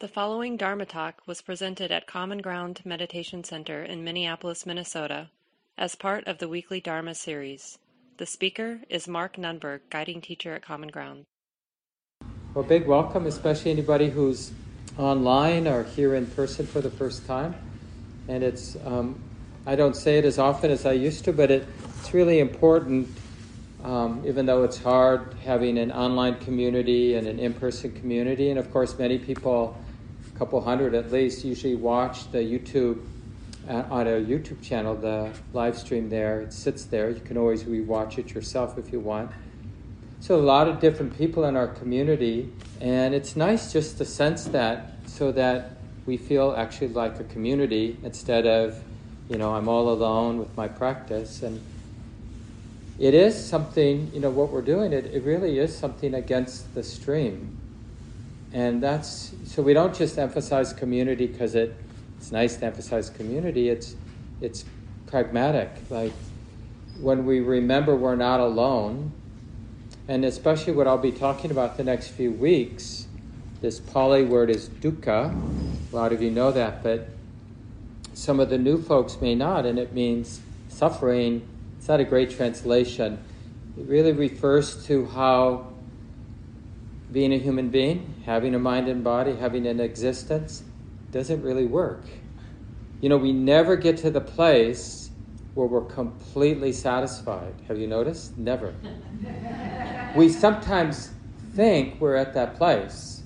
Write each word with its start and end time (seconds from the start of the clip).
The 0.00 0.06
following 0.06 0.56
Dharma 0.56 0.86
talk 0.86 1.22
was 1.26 1.42
presented 1.42 1.90
at 1.90 2.06
Common 2.06 2.38
Ground 2.38 2.82
Meditation 2.84 3.42
Center 3.42 3.82
in 3.82 4.04
Minneapolis, 4.04 4.64
Minnesota, 4.64 5.28
as 5.76 5.96
part 5.96 6.24
of 6.28 6.38
the 6.38 6.46
weekly 6.46 6.80
Dharma 6.80 7.16
series. 7.16 7.80
The 8.18 8.24
speaker 8.24 8.78
is 8.88 9.08
Mark 9.08 9.34
Nunberg, 9.34 9.80
guiding 9.90 10.20
teacher 10.20 10.54
at 10.54 10.62
Common 10.62 10.90
Ground. 10.90 11.24
Well, 12.54 12.62
big 12.62 12.86
welcome, 12.86 13.26
especially 13.26 13.72
anybody 13.72 14.08
who's 14.08 14.52
online 14.96 15.66
or 15.66 15.82
here 15.82 16.14
in 16.14 16.26
person 16.26 16.64
for 16.64 16.80
the 16.80 16.90
first 16.90 17.26
time. 17.26 17.56
And 18.28 18.44
it's, 18.44 18.76
um, 18.86 19.20
I 19.66 19.74
don't 19.74 19.96
say 19.96 20.18
it 20.18 20.24
as 20.24 20.38
often 20.38 20.70
as 20.70 20.86
I 20.86 20.92
used 20.92 21.24
to, 21.24 21.32
but 21.32 21.50
it, 21.50 21.66
it's 21.98 22.14
really 22.14 22.38
important, 22.38 23.08
um, 23.82 24.22
even 24.24 24.46
though 24.46 24.62
it's 24.62 24.78
hard 24.78 25.34
having 25.44 25.76
an 25.76 25.90
online 25.90 26.36
community 26.38 27.16
and 27.16 27.26
an 27.26 27.40
in 27.40 27.52
person 27.52 27.90
community. 27.90 28.50
And 28.50 28.60
of 28.60 28.70
course, 28.70 28.96
many 28.96 29.18
people 29.18 29.76
couple 30.38 30.60
hundred 30.60 30.94
at 30.94 31.10
least 31.10 31.44
usually 31.44 31.74
watch 31.74 32.30
the 32.30 32.38
YouTube 32.38 33.04
uh, 33.68 33.82
on 33.90 34.06
a 34.06 34.12
YouTube 34.12 34.62
channel, 34.62 34.94
the 34.94 35.30
live 35.52 35.76
stream 35.76 36.08
there. 36.08 36.40
It 36.40 36.52
sits 36.52 36.84
there. 36.84 37.10
You 37.10 37.20
can 37.20 37.36
always 37.36 37.64
rewatch 37.64 38.18
it 38.18 38.32
yourself 38.32 38.78
if 38.78 38.92
you 38.92 39.00
want. 39.00 39.30
So 40.20 40.36
a 40.36 40.42
lot 40.42 40.68
of 40.68 40.80
different 40.80 41.18
people 41.18 41.44
in 41.44 41.56
our 41.56 41.66
community, 41.66 42.50
and 42.80 43.14
it's 43.14 43.36
nice 43.36 43.72
just 43.72 43.98
to 43.98 44.04
sense 44.04 44.44
that, 44.46 44.92
so 45.06 45.32
that 45.32 45.72
we 46.06 46.16
feel 46.16 46.54
actually 46.56 46.88
like 46.88 47.20
a 47.20 47.24
community 47.24 47.96
instead 48.02 48.46
of, 48.46 48.82
you 49.28 49.36
know, 49.36 49.54
I'm 49.54 49.68
all 49.68 49.90
alone 49.90 50.38
with 50.38 50.56
my 50.56 50.68
practice. 50.68 51.42
And 51.42 51.60
it 52.98 53.12
is 53.12 53.36
something, 53.36 54.10
you 54.14 54.20
know, 54.20 54.30
what 54.30 54.50
we're 54.50 54.62
doing. 54.62 54.92
It, 54.92 55.06
it 55.06 55.22
really 55.24 55.58
is 55.58 55.76
something 55.76 56.14
against 56.14 56.74
the 56.74 56.82
stream 56.82 57.57
and 58.52 58.82
that's 58.82 59.32
so 59.44 59.62
we 59.62 59.74
don't 59.74 59.94
just 59.94 60.18
emphasize 60.18 60.72
community 60.72 61.26
because 61.26 61.54
it, 61.54 61.74
it's 62.16 62.32
nice 62.32 62.56
to 62.56 62.66
emphasize 62.66 63.10
community. 63.10 63.68
It's 63.68 63.94
it's 64.40 64.64
pragmatic. 65.06 65.70
Like 65.90 66.12
when 67.00 67.26
we 67.26 67.40
remember 67.40 67.94
we're 67.96 68.16
not 68.16 68.40
alone, 68.40 69.12
and 70.06 70.24
especially 70.24 70.72
what 70.72 70.86
I'll 70.86 70.98
be 70.98 71.12
talking 71.12 71.50
about 71.50 71.76
the 71.76 71.84
next 71.84 72.08
few 72.08 72.32
weeks. 72.32 73.06
This 73.60 73.80
Pali 73.80 74.24
word 74.24 74.50
is 74.50 74.68
dukkha. 74.68 75.34
A 75.92 75.96
lot 75.96 76.12
of 76.12 76.22
you 76.22 76.30
know 76.30 76.52
that, 76.52 76.82
but 76.82 77.08
some 78.14 78.40
of 78.40 78.50
the 78.50 78.58
new 78.58 78.80
folks 78.80 79.20
may 79.20 79.34
not, 79.34 79.66
and 79.66 79.78
it 79.78 79.92
means 79.92 80.40
suffering. 80.68 81.46
It's 81.76 81.88
not 81.88 81.98
a 81.98 82.04
great 82.04 82.30
translation. 82.30 83.18
It 83.76 83.86
really 83.88 84.12
refers 84.12 84.86
to 84.86 85.06
how 85.06 85.72
being 87.12 87.32
a 87.32 87.38
human 87.38 87.70
being, 87.70 88.22
having 88.26 88.54
a 88.54 88.58
mind 88.58 88.88
and 88.88 89.02
body, 89.02 89.34
having 89.36 89.66
an 89.66 89.80
existence, 89.80 90.62
doesn't 91.10 91.42
really 91.42 91.66
work. 91.66 92.02
You 93.00 93.08
know, 93.08 93.16
we 93.16 93.32
never 93.32 93.76
get 93.76 93.96
to 93.98 94.10
the 94.10 94.20
place 94.20 95.10
where 95.54 95.66
we're 95.66 95.84
completely 95.84 96.72
satisfied. 96.72 97.54
Have 97.66 97.78
you 97.78 97.86
noticed? 97.86 98.36
Never. 98.36 98.74
we 100.14 100.28
sometimes 100.28 101.10
think 101.54 102.00
we're 102.00 102.16
at 102.16 102.34
that 102.34 102.56
place, 102.56 103.22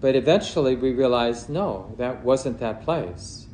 but 0.00 0.14
eventually 0.14 0.76
we 0.76 0.92
realize 0.92 1.48
no, 1.48 1.92
that 1.98 2.22
wasn't 2.22 2.58
that 2.60 2.84
place. 2.84 3.46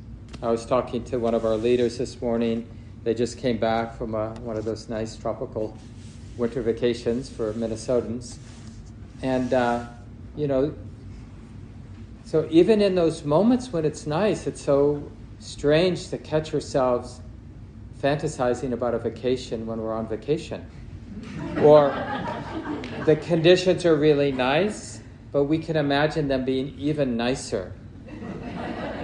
I 0.43 0.51
was 0.51 0.67
talking 0.67 1.03
to 1.05 1.19
one 1.19 1.35
of 1.35 1.47
our 1.47 1.57
leaders 1.57 1.97
this 1.97 2.21
morning. 2.21 2.69
They 3.05 3.15
just 3.15 3.39
came 3.39 3.57
back 3.57 3.97
from 3.97 4.15
a, 4.15 4.31
one 4.41 4.57
of 4.57 4.65
those 4.65 4.89
nice 4.89 5.17
tropical 5.17 5.77
winter 6.37 6.61
vacations 6.61 7.31
for 7.31 7.55
Minnesotans 7.55 8.37
and, 9.23 9.53
uh, 9.53 9.87
you 10.35 10.47
know, 10.47 10.75
so 12.25 12.47
even 12.51 12.83
in 12.83 12.95
those 12.97 13.25
moments 13.25 13.73
when 13.73 13.85
it's 13.85 14.07
nice, 14.07 14.47
it's 14.47 14.61
so 14.61 15.13
strange 15.39 16.09
to 16.09 16.19
catch 16.19 16.53
ourselves 16.53 17.21
fantasizing 18.03 18.73
about 18.73 18.95
a 18.95 18.99
vacation 18.99 19.67
when 19.67 19.79
we're 19.81 19.95
on 19.95 20.09
vacation. 20.09 20.63
or 21.63 21.91
the 23.05 23.17
conditions 23.17 23.87
are 23.87 23.97
really 23.97 24.33
nice, 24.33 25.01
but 25.33 25.45
we 25.45 25.59
can 25.59 25.77
imagine 25.77 26.29
them 26.29 26.45
being 26.45 26.75
even 26.77 27.17
nicer. 27.17 27.73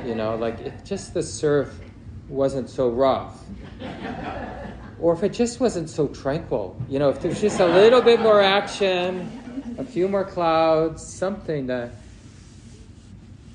You 0.04 0.14
know, 0.14 0.36
like 0.36 0.60
if 0.60 0.84
just 0.84 1.14
the 1.14 1.22
surf 1.22 1.80
wasn't 2.28 2.68
so 2.68 2.88
rough. 2.90 3.46
Or 4.98 5.14
if 5.14 5.22
it 5.22 5.32
just 5.32 5.60
wasn't 5.60 5.90
so 5.90 6.08
tranquil. 6.08 6.80
You 6.88 6.98
know, 6.98 7.08
if 7.08 7.20
there's 7.20 7.40
just 7.40 7.60
a 7.60 7.66
little 7.66 8.00
bit 8.02 8.20
more 8.20 8.40
action, 8.40 9.41
a 9.82 9.84
few 9.84 10.06
more 10.06 10.24
clouds, 10.24 11.04
something 11.04 11.66
that 11.66 11.90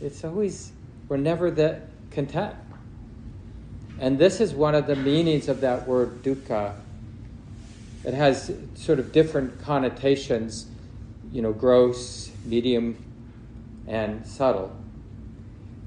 it's 0.02 0.26
always, 0.26 0.74
we're 1.08 1.16
never 1.16 1.50
that 1.52 1.84
content. 2.12 2.54
And 4.00 4.20
this 4.20 4.42
is 4.42 4.54
one 4.54 4.76
of 4.76 4.88
the 4.88 4.96
meanings 4.98 5.48
of 5.48 5.62
that 5.62 5.88
word 5.88 6.22
dukkha. 6.24 6.76
It 8.04 8.14
has 8.14 8.54
sort 8.76 9.00
of 9.00 9.14
different 9.14 9.62
connotations, 9.62 10.68
you 11.32 11.42
know, 11.42 11.54
gross, 11.54 12.30
medium, 12.44 12.98
and 13.88 14.28
subtle. 14.28 14.76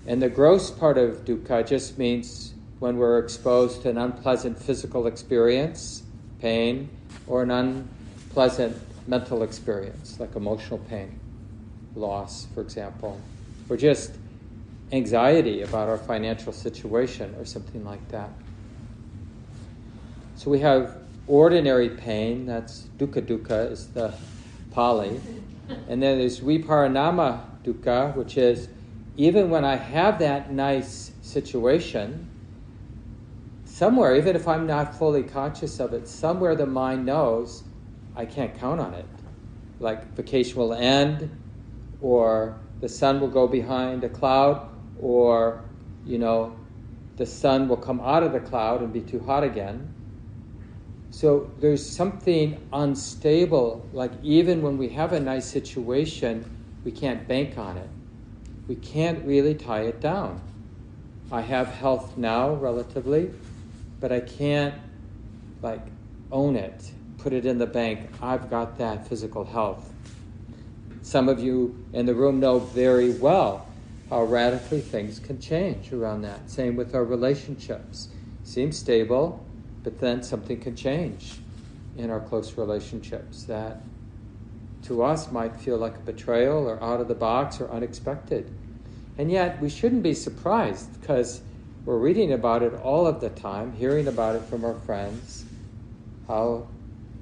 And 0.07 0.23
the 0.23 0.31
gross 0.31 0.71
part 0.71 0.97
of 0.97 1.27
dukkha 1.27 1.69
just 1.69 1.99
means 1.99 2.55
when 2.79 2.97
we're 2.97 3.19
exposed 3.19 3.83
to 3.83 3.91
an 3.91 3.99
unpleasant 3.99 4.59
physical 4.59 5.07
experience, 5.07 6.03
pain, 6.41 6.89
or 7.27 7.43
an 7.43 7.51
unpleasant 7.51 8.75
mental 9.11 9.43
experience, 9.43 10.21
like 10.21 10.37
emotional 10.37 10.79
pain, 10.79 11.19
loss, 11.97 12.47
for 12.55 12.61
example, 12.61 13.21
or 13.69 13.77
just 13.77 14.13
anxiety 14.93 15.63
about 15.63 15.89
our 15.89 15.99
financial 15.99 16.53
situation 16.53 17.35
or 17.37 17.45
something 17.45 17.85
like 17.85 18.07
that. 18.09 18.31
So 20.37 20.49
we 20.49 20.61
have 20.61 20.97
ordinary 21.27 21.91
pain, 21.91 22.47
that's 22.47 22.87
dukkha 22.99 23.23
dukkha, 23.23 23.73
is 23.73 23.89
the 23.89 24.15
Pali. 24.71 25.21
And 25.89 26.01
then 26.01 26.19
there's 26.19 26.41
viparinama 26.41 27.41
dukkha, 27.65 28.15
which 28.15 28.39
is 28.39 28.69
even 29.17 29.51
when 29.51 29.65
I 29.65 29.75
have 29.75 30.21
that 30.21 30.53
nice 30.53 31.11
situation, 31.21 32.29
somewhere, 33.65 34.15
even 34.15 34.37
if 34.37 34.47
I'm 34.47 34.69
not 34.69 34.97
fully 34.97 35.25
conscious 35.25 35.81
of 35.81 35.93
it, 35.93 36.07
somewhere 36.07 36.55
the 36.55 36.67
mind 36.67 37.07
knows 37.07 37.65
I 38.17 38.25
can't 38.25 38.59
count 38.59 38.81
on 38.81 38.95
it. 38.95 39.07
Like 39.79 40.15
vacation 40.17 40.59
will 40.59 40.75
end, 40.75 41.31
or 42.01 42.57
the 42.81 42.89
sun 42.89 43.21
will 43.21 43.29
go 43.29 43.47
behind 43.47 44.05
a 44.05 44.09
cloud, 44.09 44.69
or, 45.01 45.63
you 46.07 46.19
know, 46.19 46.57
the 47.17 47.27
sun 47.27 47.69
will 47.69 47.77
come 47.77 48.01
out 48.01 48.23
of 48.23 48.33
the 48.33 48.41
cloud 48.41 48.83
and 48.83 48.93
be 48.93 49.01
too 49.01 49.21
hot 49.21 49.45
again. 49.45 49.93
So 51.11 51.51
there's 51.61 51.85
something 51.85 52.59
unstable, 52.73 53.87
like 53.93 54.13
even 54.23 54.63
when 54.63 54.79
we 54.79 54.89
have 54.91 55.13
a 55.13 55.21
nice 55.21 55.47
situation, 55.47 56.45
we 56.85 56.93
can't 56.93 57.27
bank 57.27 57.59
on 57.59 57.77
it. 57.77 57.89
We 58.69 58.77
can't 58.77 59.25
really 59.27 59.55
tie 59.55 59.83
it 59.83 60.01
down. 60.01 60.41
I 61.33 61.43
have 61.43 61.69
health 61.69 62.17
now, 62.17 62.55
relatively, 62.55 63.31
but 64.01 64.13
I 64.13 64.21
can't, 64.21 64.75
like, 65.63 65.87
own 66.33 66.57
it 66.57 66.93
put 67.23 67.33
it 67.33 67.47
in 67.47 67.59
the 67.59 67.67
bank. 67.67 68.09
I've 68.23 68.51
got 68.51 68.79
that 68.79 69.07
physical 69.07 69.45
health. 69.45 69.93
Some 71.03 71.29
of 71.29 71.41
you 71.41 71.85
in 71.93 72.07
the 72.07 72.15
room 72.15 72.41
know 72.41 72.59
very 72.59 73.11
well 73.11 73.67
how 74.09 74.25
radically 74.25 74.81
things 74.81 75.19
can 75.19 75.41
change 75.41 75.93
around 75.93 76.23
that. 76.23 76.51
Same 76.51 76.77
with 76.77 76.95
our 76.95 77.05
relationships. 77.05 78.09
Seems 78.43 78.77
stable, 78.77 79.45
but 79.83 80.01
then 80.01 80.23
something 80.23 80.61
can 80.61 80.75
change 80.75 81.39
in 81.97 82.11
our 82.11 82.21
close 82.21 82.57
relationships 82.57 83.45
that 83.45 83.83
to 84.83 85.03
us 85.03 85.31
might 85.31 85.55
feel 85.57 85.77
like 85.77 85.97
a 85.97 86.01
betrayal 86.01 86.69
or 86.69 86.83
out 86.83 87.01
of 87.01 87.09
the 87.09 87.15
box 87.15 87.61
or 87.61 87.71
unexpected. 87.71 88.51
And 89.19 89.31
yet 89.31 89.61
we 89.61 89.69
shouldn't 89.69 90.03
be 90.03 90.15
surprised 90.15 91.01
because 91.01 91.43
we're 91.85 91.99
reading 91.99 92.33
about 92.33 92.63
it 92.63 92.75
all 92.83 93.07
of 93.07 93.21
the 93.21 93.31
time, 93.31 93.73
hearing 93.73 94.09
about 94.09 94.37
it 94.37 94.43
from 94.43 94.65
our 94.65 94.75
friends, 94.75 95.45
how 96.27 96.67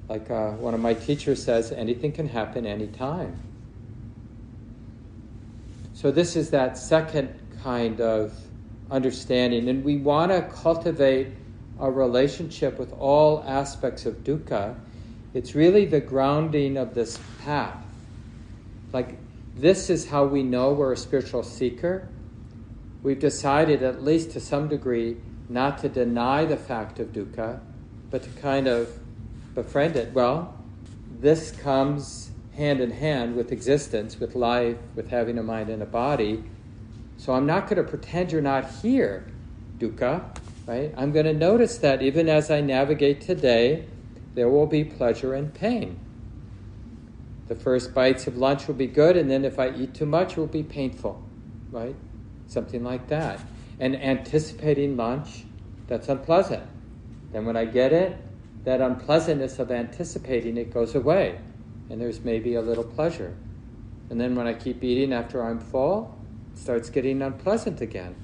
like 0.09 0.29
uh, 0.31 0.51
one 0.53 0.73
of 0.73 0.79
my 0.79 0.95
teachers 0.95 1.43
says, 1.43 1.71
anything 1.71 2.11
can 2.11 2.27
happen 2.27 2.65
anytime. 2.65 3.39
So, 5.93 6.11
this 6.11 6.35
is 6.35 6.49
that 6.49 6.77
second 6.77 7.29
kind 7.61 8.01
of 8.01 8.33
understanding. 8.89 9.69
And 9.69 9.83
we 9.83 9.97
want 9.97 10.31
to 10.31 10.41
cultivate 10.41 11.27
a 11.79 11.91
relationship 11.91 12.79
with 12.79 12.91
all 12.93 13.43
aspects 13.45 14.05
of 14.05 14.23
dukkha. 14.23 14.75
It's 15.33 15.53
really 15.53 15.85
the 15.85 15.99
grounding 15.99 16.77
of 16.77 16.95
this 16.95 17.19
path. 17.43 17.77
Like, 18.91 19.17
this 19.55 19.89
is 19.89 20.07
how 20.07 20.25
we 20.25 20.41
know 20.41 20.73
we're 20.73 20.93
a 20.93 20.97
spiritual 20.97 21.43
seeker. 21.43 22.07
We've 23.03 23.19
decided, 23.19 23.83
at 23.83 24.03
least 24.03 24.31
to 24.31 24.39
some 24.39 24.67
degree, 24.67 25.17
not 25.49 25.77
to 25.79 25.89
deny 25.89 26.45
the 26.45 26.57
fact 26.57 26.99
of 26.99 27.09
dukkha, 27.09 27.59
but 28.09 28.23
to 28.23 28.29
kind 28.41 28.67
of 28.67 28.89
befriend 29.63 29.97
it? 29.97 30.13
Well, 30.13 30.57
this 31.19 31.51
comes 31.51 32.31
hand 32.55 32.79
in 32.79 32.91
hand 32.91 33.35
with 33.35 33.51
existence, 33.51 34.19
with 34.19 34.35
life, 34.35 34.77
with 34.95 35.09
having 35.09 35.37
a 35.37 35.43
mind 35.43 35.69
and 35.69 35.81
a 35.81 35.85
body. 35.85 36.43
So 37.17 37.33
I'm 37.33 37.45
not 37.45 37.67
going 37.67 37.83
to 37.83 37.89
pretend 37.89 38.31
you're 38.31 38.41
not 38.41 38.69
here, 38.81 39.29
dukkha, 39.77 40.37
right? 40.65 40.93
I'm 40.95 41.11
going 41.11 41.25
to 41.25 41.33
notice 41.33 41.77
that 41.79 42.01
even 42.01 42.29
as 42.29 42.49
I 42.49 42.61
navigate 42.61 43.19
today, 43.21 43.85
there 44.33 44.47
will 44.47 44.67
be 44.67 44.85
pleasure 44.85 45.33
and 45.33 45.53
pain. 45.53 45.99
The 47.49 47.55
first 47.55 47.93
bites 47.93 48.27
of 48.27 48.37
lunch 48.37 48.67
will 48.67 48.75
be 48.75 48.87
good, 48.87 49.17
and 49.17 49.29
then 49.29 49.43
if 49.43 49.59
I 49.59 49.71
eat 49.75 49.93
too 49.93 50.05
much, 50.05 50.33
it 50.33 50.37
will 50.37 50.47
be 50.47 50.63
painful, 50.63 51.21
right? 51.71 51.95
Something 52.47 52.83
like 52.83 53.07
that. 53.07 53.41
And 53.79 53.95
anticipating 53.95 54.95
lunch, 54.95 55.43
that's 55.87 56.07
unpleasant. 56.07 56.63
Then 57.33 57.45
when 57.45 57.57
I 57.57 57.65
get 57.65 57.91
it, 57.91 58.15
that 58.63 58.81
unpleasantness 58.81 59.59
of 59.59 59.71
anticipating 59.71 60.57
it 60.57 60.73
goes 60.73 60.95
away, 60.95 61.39
and 61.89 61.99
there's 61.99 62.21
maybe 62.21 62.55
a 62.55 62.61
little 62.61 62.83
pleasure. 62.83 63.35
And 64.09 64.19
then 64.19 64.35
when 64.35 64.47
I 64.47 64.53
keep 64.53 64.83
eating 64.83 65.13
after 65.13 65.43
I'm 65.43 65.59
full, 65.59 66.17
it 66.53 66.59
starts 66.59 66.89
getting 66.89 67.21
unpleasant 67.21 67.81
again, 67.81 68.15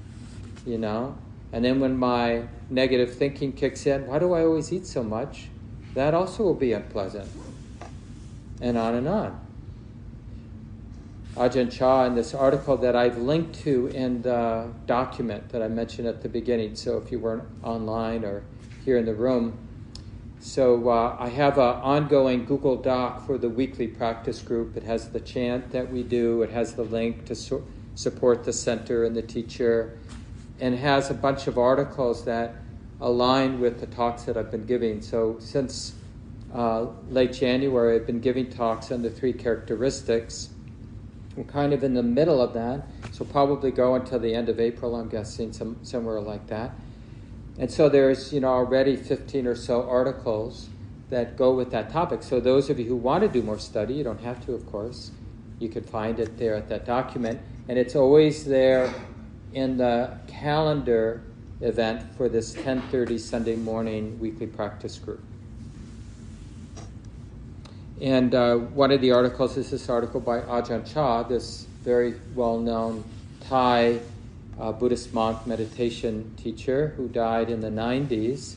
you 0.66 0.78
know? 0.78 1.16
And 1.52 1.64
then 1.64 1.80
when 1.80 1.96
my 1.96 2.48
negative 2.68 3.14
thinking 3.14 3.52
kicks 3.52 3.86
in, 3.86 4.06
why 4.06 4.18
do 4.18 4.32
I 4.32 4.42
always 4.42 4.72
eat 4.72 4.86
so 4.86 5.02
much? 5.02 5.48
That 5.94 6.12
also 6.12 6.42
will 6.42 6.54
be 6.54 6.72
unpleasant. 6.72 7.30
And 8.60 8.76
on 8.76 8.94
and 8.94 9.08
on. 9.08 9.40
Ajahn 11.36 11.70
Chah 11.70 12.04
in 12.04 12.14
this 12.14 12.34
article 12.34 12.78
that 12.78 12.96
I've 12.96 13.18
linked 13.18 13.54
to 13.60 13.88
in 13.88 14.22
the 14.22 14.70
document 14.86 15.50
that 15.50 15.62
I 15.62 15.68
mentioned 15.68 16.08
at 16.08 16.22
the 16.22 16.30
beginning. 16.30 16.74
So 16.76 16.96
if 16.96 17.12
you 17.12 17.18
weren't 17.18 17.44
online 17.62 18.24
or 18.24 18.42
here 18.84 18.96
in 18.96 19.04
the 19.04 19.14
room, 19.14 19.58
so 20.46 20.88
uh, 20.88 21.16
I 21.18 21.28
have 21.30 21.58
an 21.58 21.80
ongoing 21.82 22.44
Google 22.44 22.76
Doc 22.76 23.26
for 23.26 23.36
the 23.36 23.48
weekly 23.48 23.88
practice 23.88 24.40
group. 24.40 24.76
It 24.76 24.84
has 24.84 25.08
the 25.08 25.18
chant 25.18 25.72
that 25.72 25.90
we 25.90 26.04
do. 26.04 26.42
It 26.42 26.50
has 26.50 26.74
the 26.74 26.84
link 26.84 27.24
to 27.24 27.34
support 27.96 28.44
the 28.44 28.52
center 28.52 29.04
and 29.04 29.16
the 29.16 29.22
teacher, 29.22 29.98
and 30.60 30.78
has 30.78 31.10
a 31.10 31.14
bunch 31.14 31.48
of 31.48 31.58
articles 31.58 32.24
that 32.26 32.54
align 33.00 33.60
with 33.60 33.80
the 33.80 33.86
talks 33.86 34.22
that 34.22 34.36
I've 34.36 34.52
been 34.52 34.66
giving. 34.66 35.02
So 35.02 35.36
since 35.40 35.96
uh, 36.54 36.86
late 37.10 37.32
January, 37.32 37.96
I've 37.96 38.06
been 38.06 38.20
giving 38.20 38.48
talks 38.48 38.92
on 38.92 39.02
the 39.02 39.10
three 39.10 39.32
characteristics. 39.32 40.50
We're 41.34 41.42
kind 41.42 41.72
of 41.72 41.82
in 41.82 41.92
the 41.92 42.04
middle 42.04 42.40
of 42.40 42.54
that, 42.54 42.86
so 43.10 43.24
probably 43.24 43.72
go 43.72 43.96
until 43.96 44.20
the 44.20 44.32
end 44.32 44.48
of 44.48 44.60
April. 44.60 44.94
I'm 44.94 45.08
guessing 45.08 45.52
some 45.52 45.76
somewhere 45.82 46.20
like 46.20 46.46
that. 46.46 46.70
And 47.58 47.70
so 47.70 47.88
there's 47.88 48.32
you 48.32 48.40
know 48.40 48.48
already 48.48 48.96
15 48.96 49.46
or 49.46 49.54
so 49.54 49.88
articles 49.88 50.68
that 51.08 51.36
go 51.36 51.54
with 51.54 51.70
that 51.70 51.90
topic. 51.90 52.22
So 52.22 52.40
those 52.40 52.68
of 52.68 52.78
you 52.78 52.86
who 52.86 52.96
want 52.96 53.22
to 53.22 53.28
do 53.28 53.42
more 53.42 53.58
study, 53.58 53.94
you 53.94 54.04
don't 54.04 54.20
have 54.20 54.44
to, 54.46 54.54
of 54.54 54.66
course. 54.66 55.12
You 55.58 55.68
could 55.68 55.86
find 55.86 56.20
it 56.20 56.36
there 56.36 56.54
at 56.54 56.68
that 56.68 56.84
document, 56.84 57.40
and 57.68 57.78
it's 57.78 57.96
always 57.96 58.44
there 58.44 58.92
in 59.54 59.78
the 59.78 60.18
calendar 60.26 61.22
event 61.60 62.14
for 62.16 62.28
this 62.28 62.52
10:30 62.52 63.18
Sunday 63.18 63.56
morning 63.56 64.18
weekly 64.20 64.46
practice 64.46 64.98
group. 64.98 65.22
And 68.00 68.34
uh, 68.34 68.56
one 68.56 68.92
of 68.92 69.00
the 69.00 69.12
articles 69.12 69.56
is 69.56 69.70
this 69.70 69.88
article 69.88 70.20
by 70.20 70.40
Ajahn 70.40 70.84
Chah, 70.92 71.22
this 71.22 71.66
very 71.82 72.16
well-known 72.34 73.02
Thai 73.48 74.00
uh, 74.58 74.72
Buddhist 74.72 75.12
monk 75.12 75.46
meditation 75.46 76.34
teacher 76.36 76.94
who 76.96 77.08
died 77.08 77.50
in 77.50 77.60
the 77.60 77.70
90s 77.70 78.56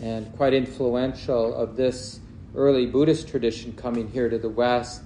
and 0.00 0.34
quite 0.36 0.54
influential 0.54 1.54
of 1.54 1.76
this 1.76 2.20
early 2.54 2.86
Buddhist 2.86 3.28
tradition 3.28 3.72
coming 3.72 4.08
here 4.08 4.28
to 4.28 4.38
the 4.38 4.48
West. 4.48 5.02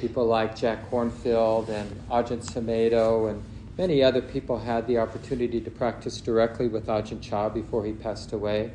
People 0.00 0.26
like 0.26 0.56
Jack 0.56 0.90
Kornfield 0.90 1.68
and 1.68 1.90
Ajahn 2.10 2.44
Sumedho 2.44 3.30
and 3.30 3.42
many 3.78 4.02
other 4.02 4.20
people 4.20 4.58
had 4.58 4.86
the 4.86 4.98
opportunity 4.98 5.60
to 5.60 5.70
practice 5.70 6.20
directly 6.20 6.68
with 6.68 6.86
Ajahn 6.86 7.20
Chah 7.20 7.48
before 7.48 7.84
he 7.84 7.92
passed 7.92 8.32
away. 8.32 8.72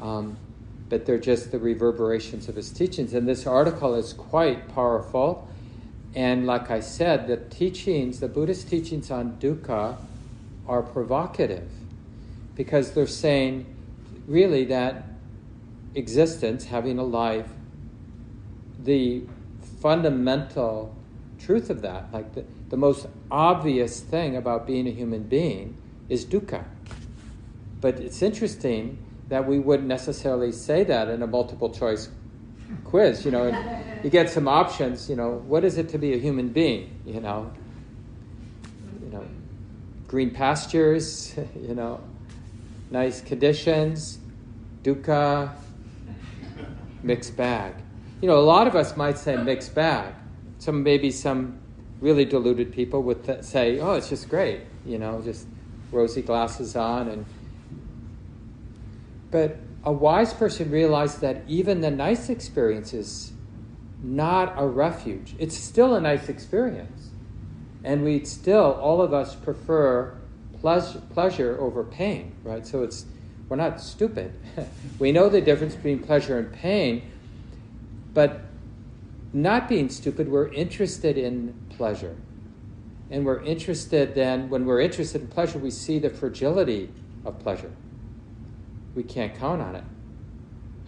Um, 0.00 0.36
but 0.88 1.06
they're 1.06 1.18
just 1.18 1.50
the 1.50 1.58
reverberations 1.58 2.48
of 2.48 2.56
his 2.56 2.70
teachings. 2.70 3.14
And 3.14 3.26
this 3.26 3.46
article 3.46 3.94
is 3.94 4.12
quite 4.12 4.68
powerful. 4.74 5.48
And 6.14 6.46
like 6.46 6.70
I 6.70 6.80
said, 6.80 7.26
the 7.26 7.36
teachings, 7.36 8.20
the 8.20 8.28
Buddhist 8.28 8.68
teachings 8.68 9.10
on 9.10 9.36
dukkha, 9.38 9.96
are 10.66 10.82
provocative 10.82 11.70
because 12.54 12.92
they're 12.92 13.06
saying 13.06 13.66
really 14.26 14.64
that 14.66 15.04
existence, 15.94 16.64
having 16.66 16.98
a 16.98 17.04
life, 17.04 17.48
the 18.82 19.22
fundamental 19.80 20.94
truth 21.38 21.70
of 21.70 21.82
that, 21.82 22.12
like 22.12 22.34
the, 22.34 22.44
the 22.70 22.76
most 22.76 23.06
obvious 23.30 24.00
thing 24.00 24.36
about 24.36 24.66
being 24.66 24.86
a 24.86 24.90
human 24.90 25.22
being, 25.22 25.76
is 26.08 26.24
dukkha. 26.24 26.64
But 27.80 28.00
it's 28.00 28.22
interesting 28.22 28.98
that 29.28 29.46
we 29.46 29.58
wouldn't 29.58 29.88
necessarily 29.88 30.52
say 30.52 30.84
that 30.84 31.08
in 31.08 31.22
a 31.22 31.26
multiple 31.26 31.70
choice 31.70 32.08
quiz. 32.84 33.24
You 33.24 33.30
know, 33.30 33.46
you 34.02 34.10
get 34.10 34.30
some 34.30 34.48
options. 34.48 35.08
You 35.08 35.16
know, 35.16 35.42
what 35.46 35.64
is 35.64 35.78
it 35.78 35.88
to 35.90 35.98
be 35.98 36.14
a 36.14 36.18
human 36.18 36.48
being? 36.48 37.00
You 37.06 37.20
know, 37.20 37.52
you 39.02 39.10
know, 39.10 39.26
green 40.14 40.30
pastures, 40.30 41.36
you 41.60 41.74
know, 41.74 42.00
nice 42.88 43.20
conditions, 43.20 44.20
dukkha, 44.84 45.50
mixed 47.02 47.36
bag. 47.36 47.74
You 48.20 48.28
know, 48.28 48.38
a 48.38 48.46
lot 48.54 48.68
of 48.68 48.76
us 48.76 48.96
might 48.96 49.18
say 49.18 49.36
mixed 49.36 49.74
bag. 49.74 50.14
Some 50.58 50.84
maybe 50.84 51.10
some 51.10 51.58
really 52.00 52.24
deluded 52.24 52.70
people 52.70 53.02
would 53.02 53.24
th- 53.24 53.42
say, 53.42 53.80
"Oh, 53.80 53.94
it's 53.94 54.08
just 54.08 54.28
great," 54.28 54.60
you 54.86 54.98
know, 54.98 55.20
just 55.20 55.48
rosy 55.90 56.22
glasses 56.22 56.76
on 56.76 57.08
and 57.08 57.26
but 59.32 59.58
a 59.82 59.90
wise 59.90 60.32
person 60.32 60.70
realized 60.70 61.22
that 61.22 61.42
even 61.48 61.80
the 61.80 61.90
nice 61.90 62.28
experience 62.28 62.94
is 62.94 63.32
not 64.00 64.54
a 64.56 64.64
refuge. 64.64 65.34
It's 65.40 65.56
still 65.56 65.96
a 65.96 66.00
nice 66.00 66.28
experience. 66.28 67.13
And 67.84 68.02
we 68.02 68.24
still, 68.24 68.72
all 68.80 69.02
of 69.02 69.12
us 69.12 69.34
prefer 69.34 70.16
pleasure, 70.60 71.58
over 71.60 71.84
pain, 71.84 72.34
right? 72.42 72.66
So 72.66 72.82
it's, 72.82 73.04
we're 73.48 73.56
not 73.56 73.80
stupid. 73.80 74.32
we 74.98 75.12
know 75.12 75.28
the 75.28 75.42
difference 75.42 75.74
between 75.74 75.98
pleasure 75.98 76.38
and 76.38 76.50
pain, 76.50 77.02
but 78.14 78.40
not 79.34 79.68
being 79.68 79.90
stupid, 79.90 80.28
we're 80.28 80.48
interested 80.48 81.18
in 81.18 81.54
pleasure. 81.68 82.16
And 83.10 83.26
we're 83.26 83.42
interested 83.42 84.14
then, 84.14 84.48
when 84.48 84.64
we're 84.64 84.80
interested 84.80 85.20
in 85.20 85.28
pleasure, 85.28 85.58
we 85.58 85.70
see 85.70 85.98
the 85.98 86.08
fragility 86.08 86.88
of 87.24 87.38
pleasure. 87.40 87.70
We 88.94 89.02
can't 89.02 89.34
count 89.34 89.60
on 89.60 89.76
it. 89.76 89.84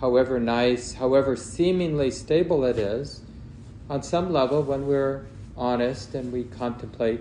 However 0.00 0.40
nice, 0.40 0.94
however 0.94 1.36
seemingly 1.36 2.10
stable 2.10 2.64
it 2.64 2.78
is, 2.78 3.20
on 3.90 4.02
some 4.02 4.32
level, 4.32 4.62
when 4.62 4.86
we're 4.86 5.26
honest 5.56 6.14
and 6.14 6.32
we 6.32 6.44
contemplate 6.44 7.20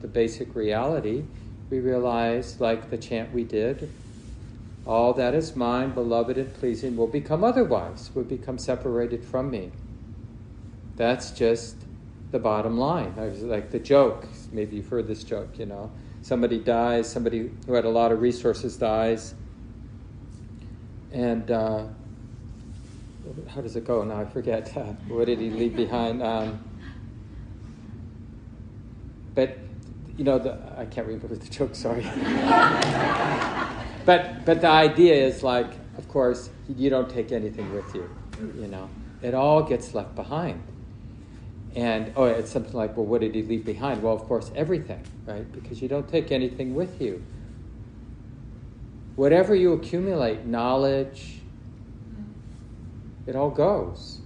the 0.00 0.08
basic 0.08 0.54
reality, 0.54 1.24
we 1.70 1.80
realize, 1.80 2.60
like 2.60 2.90
the 2.90 2.98
chant 2.98 3.32
we 3.32 3.44
did, 3.44 3.90
all 4.84 5.14
that 5.14 5.34
is 5.34 5.54
mine, 5.54 5.90
beloved 5.90 6.36
and 6.36 6.52
pleasing, 6.54 6.96
will 6.96 7.06
become 7.06 7.44
otherwise, 7.44 8.10
will 8.14 8.24
become 8.24 8.58
separated 8.58 9.24
from 9.24 9.50
me. 9.50 9.70
That's 10.96 11.30
just 11.30 11.76
the 12.32 12.38
bottom 12.38 12.76
line. 12.76 13.14
I 13.16 13.26
was 13.26 13.42
like 13.42 13.70
the 13.70 13.78
joke. 13.78 14.26
Maybe 14.50 14.76
you've 14.76 14.88
heard 14.88 15.06
this 15.06 15.22
joke, 15.22 15.58
you 15.58 15.66
know. 15.66 15.90
Somebody 16.22 16.58
dies, 16.58 17.08
somebody 17.08 17.50
who 17.66 17.74
had 17.74 17.84
a 17.84 17.90
lot 17.90 18.12
of 18.12 18.20
resources 18.20 18.76
dies, 18.76 19.34
and 21.12 21.50
uh, 21.50 21.84
how 23.48 23.60
does 23.60 23.76
it 23.76 23.84
go? 23.84 24.02
Now 24.04 24.20
I 24.20 24.24
forget. 24.24 24.76
Uh, 24.76 24.82
what 25.08 25.26
did 25.26 25.38
he 25.38 25.50
leave 25.50 25.76
behind? 25.76 26.22
Um, 26.22 26.58
but 29.34 29.58
you 30.16 30.24
know, 30.24 30.38
the, 30.38 30.58
I 30.76 30.84
can't 30.86 31.06
remember 31.06 31.34
the 31.34 31.48
joke. 31.48 31.74
Sorry. 31.74 32.02
but 34.04 34.44
but 34.44 34.60
the 34.60 34.68
idea 34.68 35.14
is 35.14 35.42
like, 35.42 35.70
of 35.98 36.08
course, 36.08 36.50
you 36.76 36.90
don't 36.90 37.10
take 37.10 37.32
anything 37.32 37.72
with 37.72 37.94
you. 37.94 38.08
You 38.60 38.68
know, 38.68 38.88
it 39.22 39.34
all 39.34 39.62
gets 39.62 39.94
left 39.94 40.14
behind. 40.14 40.62
And 41.74 42.12
oh, 42.16 42.24
it's 42.24 42.50
something 42.50 42.74
like, 42.74 42.96
well, 42.96 43.06
what 43.06 43.22
did 43.22 43.34
he 43.34 43.42
leave 43.42 43.64
behind? 43.64 44.02
Well, 44.02 44.14
of 44.14 44.22
course, 44.22 44.50
everything, 44.54 45.02
right? 45.24 45.50
Because 45.52 45.80
you 45.80 45.88
don't 45.88 46.08
take 46.08 46.30
anything 46.30 46.74
with 46.74 47.00
you. 47.00 47.22
Whatever 49.16 49.54
you 49.54 49.72
accumulate, 49.72 50.44
knowledge, 50.44 51.40
it 53.26 53.36
all 53.36 53.50
goes. 53.50 54.18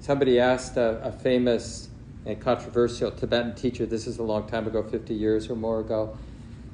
Somebody 0.00 0.38
asked 0.38 0.76
a, 0.76 1.02
a 1.02 1.12
famous 1.12 1.85
and 2.26 2.40
controversial 2.40 3.10
Tibetan 3.12 3.54
teacher, 3.54 3.86
this 3.86 4.06
is 4.06 4.18
a 4.18 4.22
long 4.22 4.48
time 4.48 4.66
ago, 4.66 4.82
50 4.82 5.14
years 5.14 5.48
or 5.48 5.54
more 5.54 5.80
ago, 5.80 6.18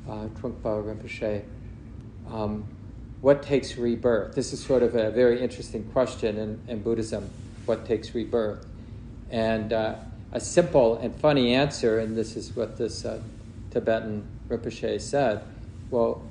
uh, 0.09 0.27
Trungpa 0.41 0.83
Rinpoche. 0.83 1.45
Um, 2.31 2.65
what 3.21 3.43
takes 3.43 3.77
rebirth? 3.77 4.35
This 4.35 4.53
is 4.53 4.65
sort 4.65 4.83
of 4.83 4.97
a 4.97 5.11
very 5.11 5.41
interesting 5.41 5.85
question 5.93 6.39
in, 6.39 6.61
in 6.67 6.83
Buddhism. 6.83 7.31
What 7.67 7.87
takes 7.87 8.15
rebirth? 8.15 8.67
And 9.31 9.73
uh, 9.73 9.97
a 10.33 10.41
simple 10.41 10.97
and 10.97 11.15
funny 11.15 11.55
answer, 11.55 11.99
and 11.99 12.17
this 12.17 12.35
is 12.35 12.57
what 12.57 12.79
this 12.79 13.05
uh, 13.05 13.21
Tibetan 13.71 14.27
Rinpoche 14.49 15.01
said 15.01 15.43
well, 15.93 16.23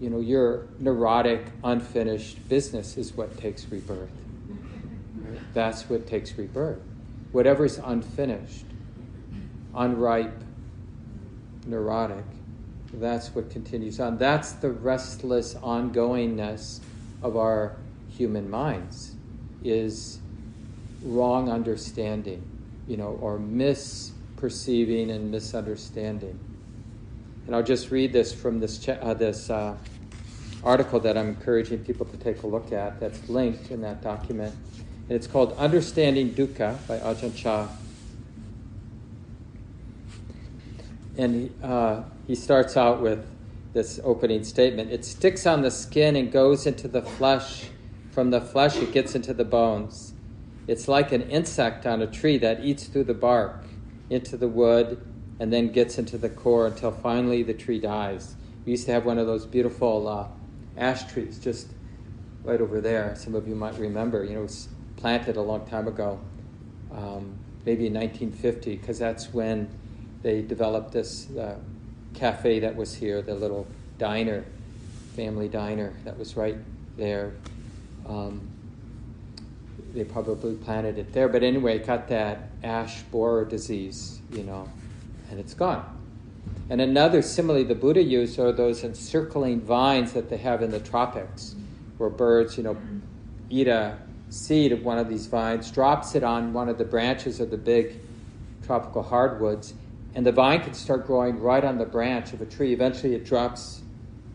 you 0.00 0.08
know, 0.08 0.20
your 0.20 0.68
neurotic, 0.78 1.44
unfinished 1.64 2.48
business 2.48 2.96
is 2.96 3.12
what 3.12 3.36
takes 3.36 3.66
rebirth. 3.66 4.08
That's 5.52 5.90
what 5.90 6.06
takes 6.06 6.38
rebirth. 6.38 6.80
Whatever 7.32 7.64
is 7.64 7.78
unfinished, 7.78 8.66
unripe, 9.74 10.42
neurotic, 11.66 12.24
that's 12.94 13.34
what 13.34 13.50
continues 13.50 14.00
on. 14.00 14.18
That's 14.18 14.52
the 14.52 14.70
restless 14.70 15.54
ongoingness 15.54 16.80
of 17.22 17.36
our 17.36 17.76
human 18.08 18.50
minds, 18.50 19.14
is 19.62 20.18
wrong 21.02 21.48
understanding, 21.48 22.42
you 22.88 22.96
know, 22.96 23.18
or 23.20 23.38
misperceiving 23.38 25.10
and 25.10 25.30
misunderstanding. 25.30 26.38
And 27.46 27.54
I'll 27.54 27.62
just 27.62 27.90
read 27.90 28.12
this 28.12 28.32
from 28.32 28.60
this, 28.60 28.88
uh, 28.88 29.14
this 29.14 29.50
uh, 29.50 29.76
article 30.62 31.00
that 31.00 31.16
I'm 31.16 31.28
encouraging 31.28 31.78
people 31.78 32.06
to 32.06 32.16
take 32.16 32.42
a 32.42 32.46
look 32.46 32.72
at 32.72 33.00
that's 33.00 33.28
linked 33.28 33.70
in 33.70 33.80
that 33.82 34.02
document. 34.02 34.54
And 35.10 35.16
it's 35.16 35.26
called 35.26 35.54
Understanding 35.58 36.30
Dukkha 36.30 36.86
by 36.86 36.98
Ajahn 36.98 37.34
Chah. 37.34 37.66
And 41.18 41.34
he, 41.34 41.50
uh, 41.64 42.04
he 42.28 42.36
starts 42.36 42.76
out 42.76 43.02
with 43.02 43.26
this 43.72 43.98
opening 44.04 44.44
statement 44.44 44.92
It 44.92 45.04
sticks 45.04 45.48
on 45.48 45.62
the 45.62 45.70
skin 45.72 46.14
and 46.14 46.30
goes 46.30 46.64
into 46.64 46.86
the 46.86 47.02
flesh. 47.02 47.70
From 48.12 48.30
the 48.30 48.40
flesh, 48.40 48.76
it 48.76 48.92
gets 48.92 49.16
into 49.16 49.34
the 49.34 49.44
bones. 49.44 50.14
It's 50.68 50.86
like 50.86 51.10
an 51.10 51.22
insect 51.22 51.86
on 51.86 52.00
a 52.02 52.06
tree 52.06 52.38
that 52.38 52.64
eats 52.64 52.84
through 52.84 53.04
the 53.04 53.14
bark 53.14 53.64
into 54.10 54.36
the 54.36 54.46
wood 54.46 55.04
and 55.40 55.52
then 55.52 55.72
gets 55.72 55.98
into 55.98 56.18
the 56.18 56.28
core 56.28 56.68
until 56.68 56.92
finally 56.92 57.42
the 57.42 57.54
tree 57.54 57.80
dies. 57.80 58.36
We 58.64 58.70
used 58.70 58.86
to 58.86 58.92
have 58.92 59.06
one 59.06 59.18
of 59.18 59.26
those 59.26 59.44
beautiful 59.44 60.06
uh, 60.06 60.28
ash 60.76 61.12
trees 61.12 61.40
just 61.40 61.66
right 62.44 62.60
over 62.60 62.80
there. 62.80 63.16
Some 63.16 63.34
of 63.34 63.48
you 63.48 63.56
might 63.56 63.76
remember. 63.76 64.22
You 64.22 64.34
know, 64.34 64.48
planted 65.00 65.36
a 65.36 65.42
long 65.42 65.66
time 65.66 65.88
ago, 65.88 66.20
um, 66.92 67.34
maybe 67.64 67.86
in 67.86 67.94
1950, 67.94 68.76
because 68.76 68.98
that's 68.98 69.32
when 69.32 69.68
they 70.22 70.42
developed 70.42 70.92
this 70.92 71.30
uh, 71.36 71.56
cafe 72.14 72.60
that 72.60 72.76
was 72.76 72.94
here, 72.94 73.22
the 73.22 73.34
little 73.34 73.66
diner, 73.98 74.44
family 75.16 75.48
diner 75.48 75.94
that 76.04 76.18
was 76.18 76.36
right 76.36 76.56
there. 76.96 77.32
Um, 78.06 78.48
they 79.94 80.04
probably 80.04 80.54
planted 80.54 80.98
it 80.98 81.12
there, 81.12 81.28
but 81.28 81.42
anyway, 81.42 81.76
it 81.76 81.86
got 81.86 82.08
that 82.08 82.50
ash 82.62 83.02
borer 83.04 83.44
disease, 83.44 84.20
you 84.30 84.44
know, 84.44 84.68
and 85.30 85.40
it's 85.40 85.54
gone. 85.54 85.96
And 86.68 86.80
another 86.80 87.22
simile 87.22 87.64
the 87.64 87.74
Buddha 87.74 88.02
used 88.02 88.38
are 88.38 88.52
those 88.52 88.84
encircling 88.84 89.62
vines 89.62 90.12
that 90.12 90.30
they 90.30 90.36
have 90.36 90.62
in 90.62 90.70
the 90.70 90.78
tropics, 90.78 91.56
where 91.98 92.10
birds, 92.10 92.56
you 92.56 92.62
know, 92.62 92.76
eat 93.48 93.66
a 93.66 93.98
seed 94.30 94.72
of 94.72 94.84
one 94.84 94.98
of 94.98 95.08
these 95.08 95.26
vines, 95.26 95.70
drops 95.70 96.14
it 96.14 96.22
on 96.22 96.52
one 96.52 96.68
of 96.68 96.78
the 96.78 96.84
branches 96.84 97.40
of 97.40 97.50
the 97.50 97.58
big 97.58 98.00
tropical 98.64 99.02
hardwoods, 99.02 99.74
and 100.14 100.24
the 100.24 100.32
vine 100.32 100.60
can 100.62 100.74
start 100.74 101.06
growing 101.06 101.38
right 101.40 101.64
on 101.64 101.78
the 101.78 101.84
branch 101.84 102.32
of 102.32 102.40
a 102.40 102.46
tree. 102.46 102.72
Eventually, 102.72 103.14
it 103.14 103.24
drops 103.24 103.82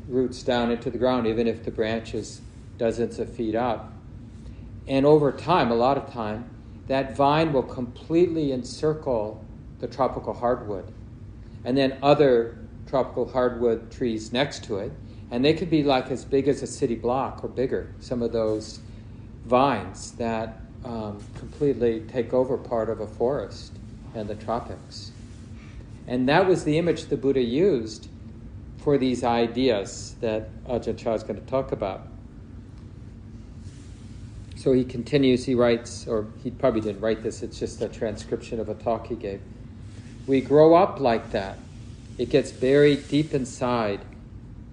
roots 0.08 0.44
down 0.44 0.70
into 0.70 0.90
the 0.90 0.98
ground, 0.98 1.26
even 1.26 1.48
if 1.48 1.64
the 1.64 1.72
branch 1.72 2.14
is 2.14 2.42
dozens 2.78 3.18
of 3.18 3.34
feet 3.34 3.56
up. 3.56 3.92
And 4.88 5.06
over 5.06 5.32
time, 5.32 5.72
a 5.72 5.76
lot 5.76 5.98
of 5.98 6.12
time, 6.12 6.50
that 6.88 7.16
vine 7.16 7.52
will 7.52 7.64
completely 7.64 8.52
encircle 8.52 9.44
the 9.80 9.88
tropical 9.88 10.34
hardwood, 10.34 10.92
and 11.64 11.76
then 11.78 11.98
other 12.04 12.58
tropical 12.88 13.28
hardwood 13.28 13.92
trees 13.92 14.32
next 14.32 14.64
to 14.66 14.78
it, 14.78 14.92
and 15.32 15.44
they 15.44 15.54
could 15.54 15.70
be 15.70 15.84
like 15.84 16.12
as 16.12 16.24
big 16.24 16.48
as 16.48 16.62
a 16.62 16.68
city 16.68 16.96
block 16.96 17.44
or 17.44 17.48
bigger. 17.48 17.94
Some 18.00 18.22
of 18.22 18.32
those 18.32 18.80
vines 19.46 20.12
that 20.14 20.60
um, 20.84 21.24
completely 21.38 22.02
take 22.02 22.34
over 22.34 22.58
part 22.58 22.90
of 22.90 23.00
a 23.00 23.08
forest 23.08 23.74
in 24.14 24.28
the 24.28 24.36
tropics. 24.36 25.12
And 26.08 26.30
that 26.30 26.48
was 26.48 26.64
the 26.64 26.78
image 26.78 27.06
the 27.06 27.18
Buddha 27.18 27.42
used 27.42 28.08
for 28.78 28.98
these 28.98 29.24
ideas 29.24 30.16
that 30.22 30.50
Ajahn 30.66 30.98
Chah 30.98 31.14
is 31.14 31.24
going 31.24 31.40
to 31.40 31.46
talk 31.48 31.72
about. 31.72 32.08
So 34.56 34.74
he 34.74 34.84
continues, 34.84 35.46
he 35.46 35.56
writes, 35.56 36.08
or 36.08 36.28
he 36.44 36.52
probably 36.52 36.82
didn't 36.82 37.02
write 37.02 37.22
this, 37.24 37.44
it's 37.44 37.60
just 37.60 37.82
a 37.82 37.88
transcription 37.88 38.60
of 38.60 38.70
a 38.70 38.76
talk 38.76 39.08
he 39.08 39.16
gave. 39.16 39.42
We 40.28 40.42
grow 40.42 40.76
up 40.76 41.00
like 41.00 41.32
that. 41.32 41.58
It 42.18 42.30
gets 42.30 42.52
buried 42.52 43.08
deep 43.08 43.34
inside. 43.34 44.02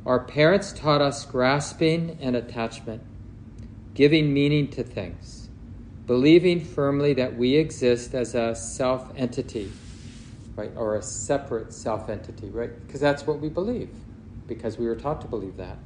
Our 0.07 0.21
parents 0.21 0.73
taught 0.73 1.03
us 1.03 1.25
grasping 1.25 2.19
and 2.21 2.37
attachment, 2.37 3.03
giving 3.95 4.33
meaning 4.33 4.69
to 4.69 4.83
things, 4.83 5.49
believing 6.07 6.61
firmly 6.61 7.15
that 7.15 7.37
we 7.37 7.57
exist 7.57 8.15
as 8.15 8.35
a 8.35 8.55
self 8.55 9.13
entity, 9.17 9.71
right, 10.57 10.73
or 10.77 10.97
a 10.97 11.03
separate 11.03 11.73
self 11.73 12.09
entity, 12.09 12.49
right? 12.51 12.71
Because 12.87 13.01
that's 13.01 13.27
what 13.27 13.41
we 13.41 13.49
believe, 13.49 13.91
because 14.47 14.79
we 14.79 14.87
were 14.87 14.97
taught 14.97 15.21
to 15.23 15.29
believe 15.29 15.57
that. 15.57 15.79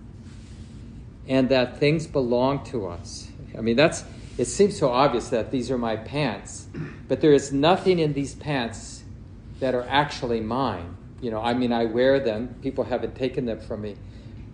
And 1.29 1.49
that 1.49 1.79
things 1.79 2.07
belong 2.07 2.65
to 2.67 2.87
us. 2.87 3.29
I 3.59 3.61
mean, 3.61 3.77
that's, 3.77 4.05
it 4.39 4.45
seems 4.45 4.79
so 4.79 4.91
obvious 4.91 5.29
that 5.31 5.51
these 5.51 5.71
are 5.71 5.79
my 5.79 5.97
pants, 5.97 6.69
but 7.09 7.21
there 7.21 7.33
is 7.33 7.53
nothing 7.53 7.99
in 7.99 8.13
these 8.13 8.35
pants 8.35 9.03
that 9.59 9.75
are 9.75 9.87
actually 9.89 10.41
mine. 10.41 10.97
You 11.21 11.31
know, 11.31 11.41
I 11.41 11.55
mean, 11.55 11.73
I 11.73 11.87
wear 11.87 12.21
them, 12.21 12.55
people 12.63 12.85
haven't 12.85 13.17
taken 13.17 13.47
them 13.47 13.59
from 13.59 13.83
me. 13.83 13.97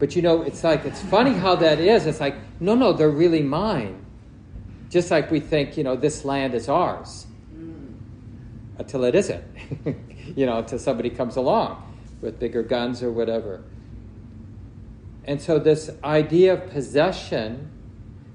But 0.02 0.16
you 0.16 0.22
know, 0.22 0.42
it's 0.42 0.64
like, 0.64 0.84
it's 0.84 1.00
funny 1.00 1.32
how 1.32 1.54
that 1.54 1.78
is. 1.78 2.06
It's 2.06 2.18
like, 2.18 2.34
no, 2.58 2.74
no, 2.74 2.92
they're 2.92 3.08
really 3.08 3.40
mine. 3.40 4.04
Just 4.90 5.12
like 5.12 5.30
we 5.30 5.38
think, 5.38 5.76
you 5.76 5.84
know, 5.84 5.94
this 5.94 6.24
land 6.24 6.54
is 6.54 6.68
ours 6.68 7.28
mm. 7.54 7.94
until 8.78 9.04
it 9.04 9.14
isn't. 9.14 9.44
you 10.36 10.44
know, 10.44 10.58
until 10.58 10.80
somebody 10.80 11.08
comes 11.08 11.36
along 11.36 11.96
with 12.20 12.40
bigger 12.40 12.64
guns 12.64 13.00
or 13.00 13.12
whatever. 13.12 13.62
And 15.22 15.40
so, 15.40 15.60
this 15.60 15.88
idea 16.02 16.54
of 16.54 16.70
possession, 16.72 17.70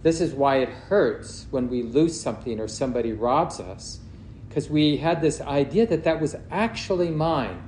this 0.04 0.22
is 0.22 0.34
why 0.34 0.60
it 0.60 0.70
hurts 0.70 1.48
when 1.52 1.68
we 1.68 1.84
lose 1.84 2.18
something 2.18 2.62
or 2.62 2.70
somebody 2.70 3.12
robs 3.12 3.60
us 3.60 4.00
because 4.48 4.70
we 4.70 4.96
had 4.96 5.22
this 5.22 5.42
idea 5.42 5.86
that 5.88 6.06
that 6.06 6.22
was 6.22 6.34
actually 6.50 7.10
mine, 7.10 7.62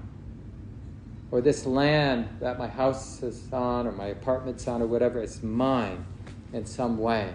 or 1.32 1.42
this 1.42 1.66
land 1.66 2.28
that 2.40 2.58
my 2.58 2.68
house 2.68 3.22
is 3.22 3.52
on, 3.54 3.86
or 3.86 3.92
my 3.92 4.08
apartment's 4.08 4.68
on, 4.68 4.82
or 4.82 4.88
whatever, 4.88 5.22
it's 5.22 5.44
mine 5.44 6.06
in 6.54 6.66
some 6.66 6.98
way. 6.98 7.34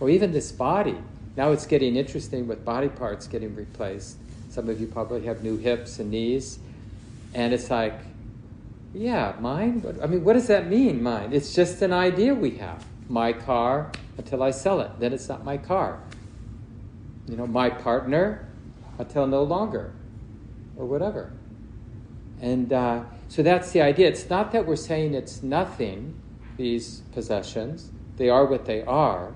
Or 0.00 0.08
even 0.08 0.32
this 0.32 0.52
body. 0.52 0.96
Now 1.36 1.52
it's 1.52 1.66
getting 1.66 1.96
interesting 1.96 2.46
with 2.46 2.64
body 2.64 2.88
parts 2.88 3.26
getting 3.26 3.54
replaced. 3.54 4.16
Some 4.48 4.70
of 4.70 4.80
you 4.80 4.86
probably 4.86 5.24
have 5.26 5.42
new 5.42 5.58
hips 5.58 5.98
and 5.98 6.10
knees. 6.10 6.58
And 7.34 7.52
it's 7.52 7.70
like, 7.70 7.98
yeah, 8.94 9.34
mine? 9.40 9.84
I 10.02 10.06
mean, 10.06 10.24
what 10.24 10.32
does 10.32 10.46
that 10.46 10.68
mean, 10.68 11.02
mine? 11.02 11.34
It's 11.34 11.54
just 11.54 11.82
an 11.82 11.92
idea 11.92 12.34
we 12.34 12.52
have. 12.52 12.84
My 13.08 13.34
car 13.34 13.92
until 14.16 14.42
I 14.42 14.50
sell 14.50 14.80
it. 14.80 14.90
Then 14.98 15.12
it's 15.12 15.28
not 15.28 15.44
my 15.44 15.58
car. 15.58 16.00
You 17.28 17.36
know, 17.36 17.46
my 17.46 17.68
partner 17.68 18.48
until 18.98 19.26
no 19.26 19.42
longer, 19.42 19.92
or 20.76 20.86
whatever. 20.86 21.32
And 22.40 22.72
uh, 22.72 23.02
so 23.28 23.42
that's 23.42 23.72
the 23.72 23.82
idea. 23.82 24.08
It's 24.08 24.28
not 24.30 24.52
that 24.52 24.66
we're 24.66 24.76
saying 24.76 25.14
it's 25.14 25.42
nothing, 25.42 26.20
these 26.56 27.02
possessions, 27.12 27.90
they 28.16 28.28
are 28.28 28.46
what 28.46 28.64
they 28.64 28.82
are, 28.84 29.34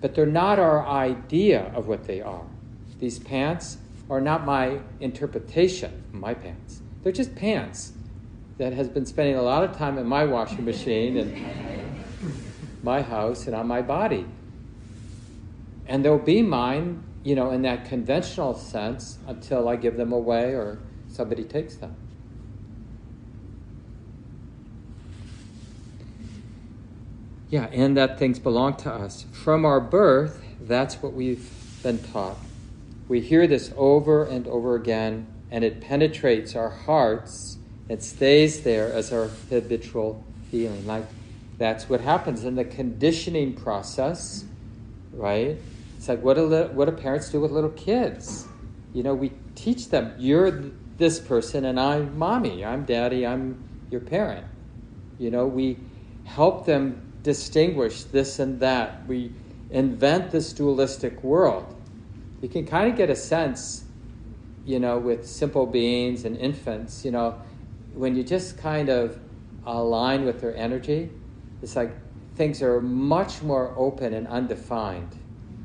but 0.00 0.14
they're 0.14 0.26
not 0.26 0.58
our 0.58 0.86
idea 0.86 1.70
of 1.74 1.86
what 1.86 2.04
they 2.04 2.20
are. 2.20 2.46
These 2.98 3.18
pants 3.18 3.78
are 4.08 4.20
not 4.20 4.44
my 4.44 4.80
interpretation 5.00 6.00
my 6.12 6.34
pants. 6.34 6.82
They're 7.02 7.12
just 7.12 7.34
pants 7.34 7.92
that 8.58 8.72
has 8.72 8.88
been 8.88 9.06
spending 9.06 9.36
a 9.36 9.42
lot 9.42 9.64
of 9.64 9.76
time 9.76 9.96
in 9.96 10.06
my 10.06 10.24
washing 10.24 10.64
machine 10.64 11.16
and 11.16 12.04
my 12.82 13.00
house 13.00 13.46
and 13.46 13.56
on 13.56 13.66
my 13.66 13.80
body. 13.80 14.26
And 15.86 16.04
they'll 16.04 16.18
be 16.18 16.42
mine 16.42 17.02
you 17.22 17.34
know, 17.34 17.50
in 17.50 17.62
that 17.62 17.84
conventional 17.84 18.54
sense 18.54 19.18
until 19.26 19.68
I 19.68 19.76
give 19.76 19.96
them 19.96 20.12
away 20.12 20.54
or 20.54 20.78
somebody 21.08 21.44
takes 21.44 21.76
them. 21.76 21.94
Yeah, 27.50 27.66
and 27.72 27.96
that 27.96 28.18
things 28.18 28.38
belong 28.38 28.76
to 28.78 28.92
us. 28.92 29.26
From 29.32 29.64
our 29.64 29.80
birth, 29.80 30.42
that's 30.60 31.02
what 31.02 31.12
we've 31.12 31.50
been 31.82 31.98
taught. 31.98 32.38
We 33.08 33.20
hear 33.20 33.46
this 33.46 33.72
over 33.76 34.24
and 34.24 34.46
over 34.46 34.76
again, 34.76 35.26
and 35.50 35.64
it 35.64 35.80
penetrates 35.80 36.54
our 36.54 36.70
hearts. 36.70 37.58
It 37.88 38.02
stays 38.02 38.62
there 38.62 38.92
as 38.92 39.12
our 39.12 39.28
habitual 39.50 40.24
feeling. 40.50 40.86
Like 40.86 41.06
that's 41.58 41.88
what 41.88 42.00
happens 42.00 42.44
in 42.44 42.54
the 42.54 42.64
conditioning 42.64 43.54
process, 43.54 44.44
right? 45.12 45.58
It's 45.98 46.08
like 46.08 46.22
what 46.22 46.34
do, 46.34 46.48
what 46.72 46.84
do 46.84 46.92
parents 46.92 47.30
do 47.30 47.40
with 47.40 47.50
little 47.50 47.70
kids? 47.70 48.46
you 48.92 49.02
know, 49.02 49.14
we 49.14 49.32
teach 49.54 49.88
them, 49.88 50.14
you're 50.18 50.50
this 50.96 51.18
person 51.18 51.64
and 51.64 51.78
I'm 51.78 52.18
mommy, 52.18 52.64
I'm 52.64 52.84
daddy, 52.84 53.26
I'm 53.26 53.62
your 53.90 54.00
parent. 54.00 54.46
You 55.18 55.30
know, 55.30 55.46
we 55.46 55.78
help 56.24 56.66
them 56.66 57.09
distinguish 57.22 58.04
this 58.04 58.38
and 58.38 58.60
that. 58.60 59.06
We 59.06 59.32
invent 59.70 60.30
this 60.30 60.52
dualistic 60.52 61.22
world. 61.22 61.74
You 62.40 62.48
can 62.48 62.66
kind 62.66 62.90
of 62.90 62.96
get 62.96 63.10
a 63.10 63.16
sense, 63.16 63.84
you 64.64 64.80
know, 64.80 64.98
with 64.98 65.26
simple 65.26 65.66
beings 65.66 66.24
and 66.24 66.36
infants, 66.36 67.04
you 67.04 67.10
know, 67.10 67.40
when 67.94 68.14
you 68.14 68.22
just 68.22 68.56
kind 68.58 68.88
of 68.88 69.18
align 69.66 70.24
with 70.24 70.40
their 70.40 70.56
energy, 70.56 71.10
it's 71.62 71.76
like 71.76 71.94
things 72.36 72.62
are 72.62 72.80
much 72.80 73.42
more 73.42 73.74
open 73.76 74.14
and 74.14 74.26
undefined, 74.28 75.14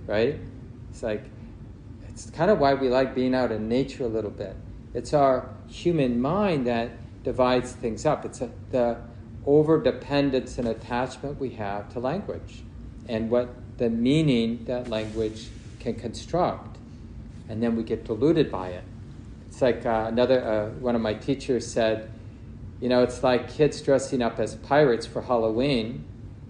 right? 0.06 0.40
It's 0.90 1.04
like, 1.04 1.24
it's 2.10 2.30
kind 2.32 2.52
of 2.52 2.60
why 2.60 2.74
we 2.74 2.90
like 2.90 3.16
being 3.16 3.34
out 3.34 3.52
in 3.52 3.70
nature 3.70 4.04
a 4.04 4.08
little 4.08 4.32
bit. 4.32 4.56
It's 4.94 5.14
our 5.14 5.50
human 5.68 6.22
mind 6.22 6.68
that 6.68 6.92
divides 7.24 7.72
things 7.72 8.06
up. 8.06 8.26
It's 8.26 8.42
a, 8.42 8.50
the 8.72 8.98
over 9.46 9.82
dependence 9.82 10.58
and 10.58 10.68
attachment 10.68 11.40
we 11.40 11.52
have 11.52 11.92
to 11.94 12.00
language 12.00 12.64
and 13.08 13.30
what 13.30 13.50
the 13.78 13.90
meaning 13.90 14.64
that 14.66 14.90
language 14.90 15.48
can 15.80 15.96
construct. 15.96 16.78
And 17.48 17.62
then 17.62 17.76
we 17.76 17.84
get 17.84 18.06
deluded 18.06 18.52
by 18.52 18.70
it. 18.70 18.84
It's 19.48 19.62
like 19.62 19.86
uh, 19.86 20.06
another, 20.08 20.44
uh, 20.44 20.70
one 20.80 20.96
of 20.96 21.02
my 21.02 21.14
teachers 21.14 21.68
said, 21.68 22.10
you 22.82 22.90
know, 22.90 23.04
it's 23.04 23.24
like 23.24 23.50
kids 23.50 23.82
dressing 23.82 24.22
up 24.22 24.40
as 24.40 24.56
pirates 24.56 25.06
for 25.06 25.22
Halloween 25.22 26.04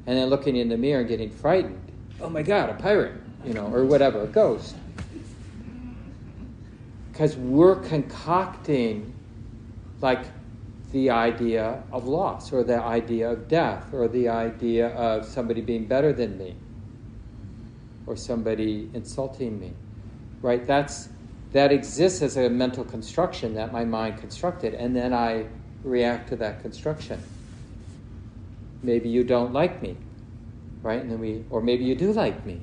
and 0.08 0.18
then 0.18 0.28
looking 0.28 0.56
in 0.56 0.70
the 0.70 0.78
mirror 0.78 1.02
and 1.02 1.10
getting 1.10 1.30
frightened. 1.30 1.92
Oh 2.22 2.30
my 2.30 2.42
God, 2.42 2.70
a 2.70 2.74
pirate, 2.76 3.14
you 3.44 3.54
know, 3.54 3.68
or 3.68 3.86
whatever, 3.86 4.22
a 4.22 4.28
ghost. 4.28 4.76
Because 7.12 7.36
we're 7.36 7.76
concocting 7.76 9.14
like 10.02 10.24
the 10.96 11.10
idea 11.10 11.84
of 11.92 12.08
loss 12.08 12.54
or 12.54 12.64
the 12.64 12.82
idea 12.82 13.30
of 13.30 13.50
death 13.50 13.94
or 13.94 14.08
the 14.08 14.30
idea 14.30 14.88
of 14.96 15.26
somebody 15.26 15.60
being 15.60 15.86
better 15.86 16.14
than 16.14 16.38
me 16.38 16.56
or 18.08 18.16
somebody 18.16 18.90
insulting 18.94 19.60
me. 19.60 19.74
Right? 20.42 20.66
That's 20.66 21.10
that 21.52 21.74
exists 21.74 22.22
as 22.22 22.38
a 22.38 22.50
mental 22.50 22.86
construction 22.86 23.56
that 23.56 23.74
my 23.74 23.84
mind 23.84 24.20
constructed 24.20 24.74
and 24.74 24.96
then 24.96 25.14
I 25.14 25.48
react 25.84 26.30
to 26.30 26.38
that 26.38 26.62
construction. 26.62 27.22
Maybe 28.82 29.10
you 29.10 29.26
don't 29.26 29.52
like 29.52 29.82
me, 29.82 29.98
right? 30.82 31.02
And 31.02 31.12
then 31.12 31.20
we, 31.20 31.44
or 31.50 31.60
maybe 31.60 31.84
you 31.84 31.96
do 31.96 32.14
like 32.14 32.46
me. 32.46 32.62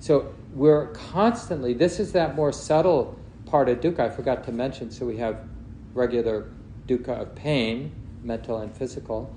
So 0.00 0.34
we're 0.52 0.88
constantly, 0.88 1.72
this 1.72 1.98
is 1.98 2.12
that 2.12 2.34
more 2.34 2.52
subtle 2.52 3.18
part 3.46 3.70
of 3.70 3.80
dukkha 3.80 4.00
I 4.00 4.10
forgot 4.10 4.44
to 4.44 4.52
mention. 4.52 4.90
So 4.90 5.06
we 5.06 5.16
have 5.16 5.48
regular 5.94 6.50
dukkha 6.88 7.20
of 7.20 7.34
pain, 7.34 7.92
mental 8.22 8.58
and 8.58 8.74
physical. 8.74 9.32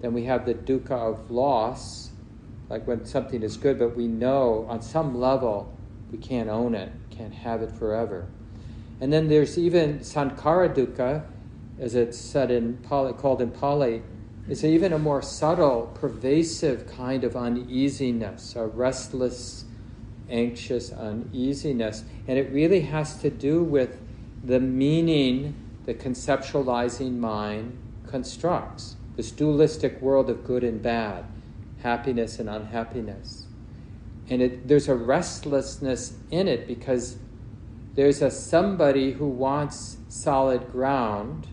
Then 0.00 0.12
we 0.12 0.24
have 0.24 0.44
the 0.44 0.54
dukkha 0.54 0.90
of 0.90 1.30
loss, 1.30 2.10
like 2.68 2.86
when 2.86 3.06
something 3.06 3.42
is 3.42 3.56
good, 3.56 3.78
but 3.78 3.96
we 3.96 4.06
know 4.06 4.66
on 4.68 4.82
some 4.82 5.18
level 5.18 5.72
we 6.10 6.18
can't 6.18 6.48
own 6.48 6.74
it, 6.74 6.92
can't 7.10 7.32
have 7.32 7.62
it 7.62 7.70
forever. 7.70 8.26
And 9.00 9.12
then 9.12 9.28
there's 9.28 9.58
even 9.58 10.02
sankara 10.02 10.68
dukkha, 10.68 11.24
as 11.78 11.94
it's 11.94 12.18
said 12.18 12.50
in 12.50 12.78
Pali, 12.78 13.12
called 13.12 13.40
in 13.40 13.50
Pali, 13.50 14.02
is 14.48 14.64
even 14.64 14.92
a 14.92 14.98
more 14.98 15.22
subtle, 15.22 15.92
pervasive 15.94 16.86
kind 16.86 17.24
of 17.24 17.36
uneasiness, 17.36 18.54
a 18.56 18.66
restless, 18.66 19.64
anxious 20.30 20.92
uneasiness. 20.92 22.04
And 22.28 22.38
it 22.38 22.52
really 22.52 22.80
has 22.82 23.16
to 23.20 23.30
do 23.30 23.62
with 23.62 24.00
the 24.44 24.60
meaning 24.60 25.54
the 25.86 25.94
conceptualizing 25.94 27.16
mind 27.16 27.78
constructs 28.06 28.96
this 29.16 29.30
dualistic 29.30 30.00
world 30.02 30.28
of 30.28 30.44
good 30.44 30.62
and 30.62 30.82
bad, 30.82 31.24
happiness 31.82 32.38
and 32.38 32.50
unhappiness. 32.50 33.46
And 34.28 34.42
it, 34.42 34.68
there's 34.68 34.88
a 34.88 34.94
restlessness 34.94 36.14
in 36.30 36.48
it 36.48 36.66
because 36.66 37.16
there's 37.94 38.20
a 38.20 38.30
somebody 38.30 39.12
who 39.12 39.26
wants 39.26 39.96
solid 40.08 40.70
ground 40.70 41.46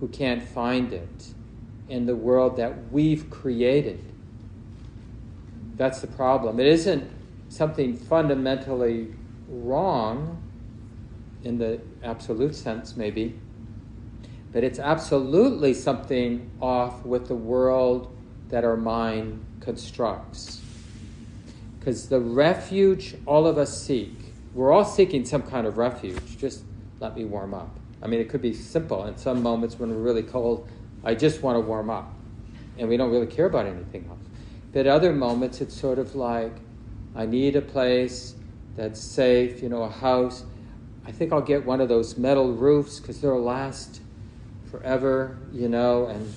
who 0.00 0.08
can't 0.08 0.42
find 0.42 0.92
it 0.92 1.34
in 1.88 2.06
the 2.06 2.16
world 2.16 2.56
that 2.56 2.92
we've 2.92 3.30
created. 3.30 4.04
That's 5.76 6.00
the 6.00 6.06
problem. 6.06 6.60
It 6.60 6.66
isn't 6.66 7.10
something 7.48 7.96
fundamentally 7.96 9.14
wrong 9.48 10.42
in 11.44 11.58
the 11.58 11.80
absolute 12.02 12.54
sense, 12.54 12.96
maybe, 12.96 13.38
but 14.52 14.64
it's 14.64 14.78
absolutely 14.78 15.74
something 15.74 16.50
off 16.60 17.04
with 17.04 17.28
the 17.28 17.34
world 17.34 18.14
that 18.48 18.64
our 18.64 18.76
mind 18.76 19.44
constructs. 19.60 20.60
Because 21.78 22.08
the 22.08 22.20
refuge 22.20 23.14
all 23.26 23.46
of 23.46 23.58
us 23.58 23.80
seek, 23.80 24.12
we're 24.52 24.72
all 24.72 24.84
seeking 24.84 25.24
some 25.24 25.42
kind 25.42 25.66
of 25.66 25.78
refuge. 25.78 26.36
Just 26.36 26.62
let 26.98 27.16
me 27.16 27.24
warm 27.24 27.54
up. 27.54 27.70
I 28.02 28.06
mean, 28.06 28.20
it 28.20 28.28
could 28.28 28.42
be 28.42 28.52
simple. 28.52 29.06
In 29.06 29.16
some 29.16 29.42
moments 29.42 29.78
when 29.78 29.90
we're 29.90 30.02
really 30.02 30.22
cold, 30.22 30.68
I 31.04 31.14
just 31.14 31.42
want 31.42 31.56
to 31.56 31.60
warm 31.60 31.88
up. 31.88 32.12
And 32.78 32.88
we 32.88 32.96
don't 32.96 33.10
really 33.10 33.26
care 33.26 33.46
about 33.46 33.66
anything 33.66 34.06
else. 34.08 34.18
But 34.72 34.86
other 34.86 35.12
moments, 35.12 35.60
it's 35.60 35.78
sort 35.78 35.98
of 35.98 36.14
like, 36.14 36.52
I 37.14 37.26
need 37.26 37.56
a 37.56 37.62
place 37.62 38.34
that's 38.76 39.00
safe, 39.00 39.62
you 39.62 39.68
know, 39.68 39.82
a 39.82 39.90
house. 39.90 40.44
I 41.06 41.12
think 41.12 41.32
I'll 41.32 41.40
get 41.40 41.64
one 41.64 41.80
of 41.80 41.88
those 41.88 42.16
metal 42.16 42.52
roofs 42.52 43.00
because 43.00 43.20
they'll 43.20 43.42
last 43.42 43.99
forever, 44.70 45.38
you 45.52 45.68
know, 45.68 46.06
and 46.06 46.32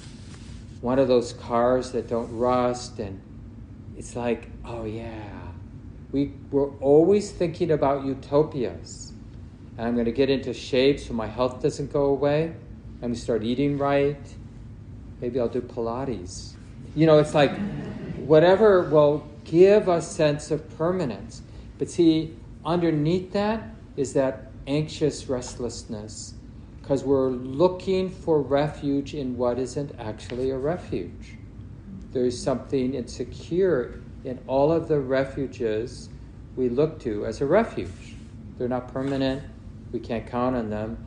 one 0.82 1.00
of 1.00 1.08
those 1.08 1.34
cars 1.34 1.92
that 1.92 2.08
don't 2.08 2.36
rust. 2.38 3.00
And 3.00 3.22
it's 3.98 4.16
like, 4.16 4.50
oh, 4.66 4.86
yeah. 4.86 5.30
We, 6.12 6.34
we're 6.52 6.72
always 6.78 7.32
thinking 7.32 7.72
about 7.72 8.06
utopias 8.06 9.14
and 9.78 9.88
I'm 9.88 9.96
going 9.96 10.06
to 10.06 10.12
get 10.12 10.30
into 10.30 10.54
shape 10.54 11.00
so 11.00 11.14
my 11.14 11.28
health 11.28 11.62
doesn't 11.62 11.92
go 11.92 12.06
away. 12.06 12.54
Going 13.02 13.14
to 13.14 13.20
start 13.20 13.44
eating 13.44 13.78
right. 13.78 14.22
Maybe 15.20 15.40
I'll 15.40 15.50
do 15.50 15.62
Pilates. 15.62 16.54
You 16.96 17.08
know, 17.08 17.18
it's 17.18 17.34
like 17.34 17.58
whatever 18.18 18.84
will 18.84 19.28
give 19.46 19.90
us 19.90 20.10
a 20.10 20.14
sense 20.14 20.52
of 20.52 20.78
permanence. 20.78 21.42
But 21.80 21.90
see, 21.90 22.36
underneath 22.64 23.34
that 23.34 23.64
is 23.98 24.14
that 24.14 24.52
anxious 24.68 25.28
restlessness 25.28 26.33
because 26.84 27.06
we're 27.06 27.30
looking 27.30 28.10
for 28.10 28.42
refuge 28.42 29.14
in 29.14 29.38
what 29.38 29.58
isn't 29.58 29.98
actually 29.98 30.50
a 30.50 30.58
refuge. 30.58 31.38
There's 32.12 32.38
something 32.38 32.94
insecure 32.94 34.02
in 34.26 34.38
all 34.48 34.70
of 34.70 34.90
the 34.90 35.00
refuges 35.00 36.10
we 36.58 36.68
look 36.68 37.00
to 37.00 37.26
as 37.26 37.40
a 37.40 37.46
refuge. 37.46 38.16
They're 38.58 38.68
not 38.68 38.92
permanent, 38.92 39.44
we 39.94 40.00
can't 40.02 40.28
count 40.28 40.58
on 40.58 40.70
them. 40.70 40.98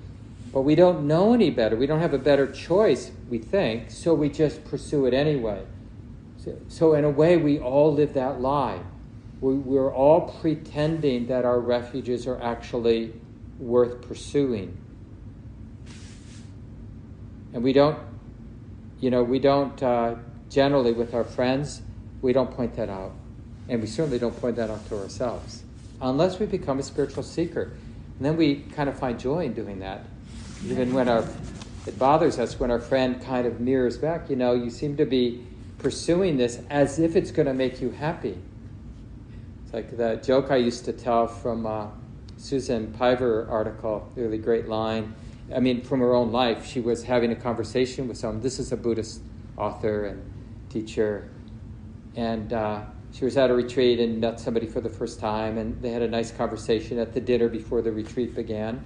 But 0.51 0.63
we 0.63 0.77
don't 0.77 1.07
know 1.07 1.35
any 1.35 1.51
better. 1.51 1.77
We 1.77 1.87
don't 1.87 2.01
have 2.01 2.15
a 2.15 2.19
better 2.19 2.51
choice, 2.51 3.11
we 3.29 3.37
think, 3.37 3.91
so 3.91 4.15
we 4.15 4.31
just 4.31 4.65
pursue 4.65 5.05
it 5.05 5.13
anyway. 5.13 5.63
So, 6.69 6.95
in 6.95 7.05
a 7.05 7.11
way, 7.11 7.37
we 7.37 7.59
all 7.59 7.93
live 7.93 8.15
that 8.15 8.41
lie. 8.41 8.81
We, 9.41 9.55
we're 9.55 9.93
all 9.93 10.33
pretending 10.41 11.27
that 11.27 11.45
our 11.45 11.61
refuges 11.61 12.27
are 12.27 12.41
actually 12.41 13.13
worth 13.59 14.01
pursuing. 14.01 14.79
And 17.53 17.63
we 17.63 17.73
don't, 17.73 17.99
you 19.01 19.11
know, 19.11 19.23
we 19.23 19.39
don't 19.39 19.83
uh, 19.83 20.17
generally 20.51 20.93
with 20.93 21.15
our 21.15 21.25
friends, 21.25 21.83
we 22.23 22.33
don't 22.33 22.51
point 22.51 22.77
that 22.77 22.89
out. 22.89 23.13
And 23.69 23.81
we 23.81 23.87
certainly 23.87 24.19
don't 24.19 24.39
point 24.41 24.57
that 24.57 24.71
out 24.71 24.87
to 24.89 24.99
ourselves. 24.99 25.63
Unless 26.01 26.39
we 26.39 26.47
become 26.47 26.79
a 26.79 26.83
spiritual 26.83 27.23
seeker. 27.23 27.73
And 28.17 28.25
then 28.25 28.37
we 28.37 28.57
kind 28.75 28.89
of 28.89 28.99
find 28.99 29.19
joy 29.19 29.47
in 29.47 29.55
doing 29.55 29.81
that. 29.81 30.05
Even 30.65 30.95
when 30.95 31.09
our, 31.09 31.25
it 31.87 31.99
bothers 31.99 32.39
us 32.39 32.59
when 32.59 32.71
our 32.71 32.79
friend 32.79 33.21
kind 33.23 33.47
of 33.47 33.61
mirrors 33.61 33.99
back, 33.99 34.31
you 34.31 34.37
know, 34.37 34.55
you 34.55 34.71
seem 34.71 34.97
to 34.97 35.05
be 35.05 35.45
pursuing 35.79 36.37
this 36.37 36.61
as 36.71 36.99
if 36.99 37.17
it's 37.17 37.31
going 37.31 37.47
to 37.47 37.55
make 37.55 37.81
you 37.81 37.91
happy. 37.91 38.39
It's 39.65 39.75
like 39.75 39.97
the 39.97 40.17
joke 40.17 40.51
I 40.51 40.57
used 40.57 40.85
to 40.87 40.93
tell 40.93 41.27
from 41.27 41.67
uh, 41.67 41.89
Susan 42.37 42.93
Piver 42.99 43.47
article, 43.51 44.11
really 44.15 44.39
great 44.39 44.69
line. 44.69 45.15
I 45.55 45.61
mean, 45.61 45.83
from 45.83 46.01
her 46.01 46.15
own 46.15 46.33
life, 46.33 46.67
she 46.67 46.81
was 46.81 47.05
having 47.05 47.31
a 47.31 47.37
conversation 47.37 48.09
with 48.09 48.17
someone. 48.17 48.43
This 48.43 48.59
is 48.59 48.73
a 48.73 48.77
Buddhist 48.77 49.21
author 49.57 50.07
and 50.07 50.33
teacher. 50.69 51.31
And 52.17 52.53
uh, 52.53 52.83
she 53.13 53.25
was 53.25 53.37
at 53.37 53.51
a 53.51 53.55
retreat 53.55 54.01
and 54.01 54.21
met 54.21 54.41
somebody 54.41 54.67
for 54.67 54.81
the 54.81 54.89
first 54.89 55.21
time, 55.21 55.57
and 55.57 55.81
they 55.81 55.91
had 55.91 56.03
a 56.03 56.09
nice 56.09 56.33
conversation 56.33 56.99
at 56.99 57.13
the 57.13 57.21
dinner 57.21 57.49
before 57.49 57.81
the 57.81 57.93
retreat 57.93 58.35
began. 58.35 58.85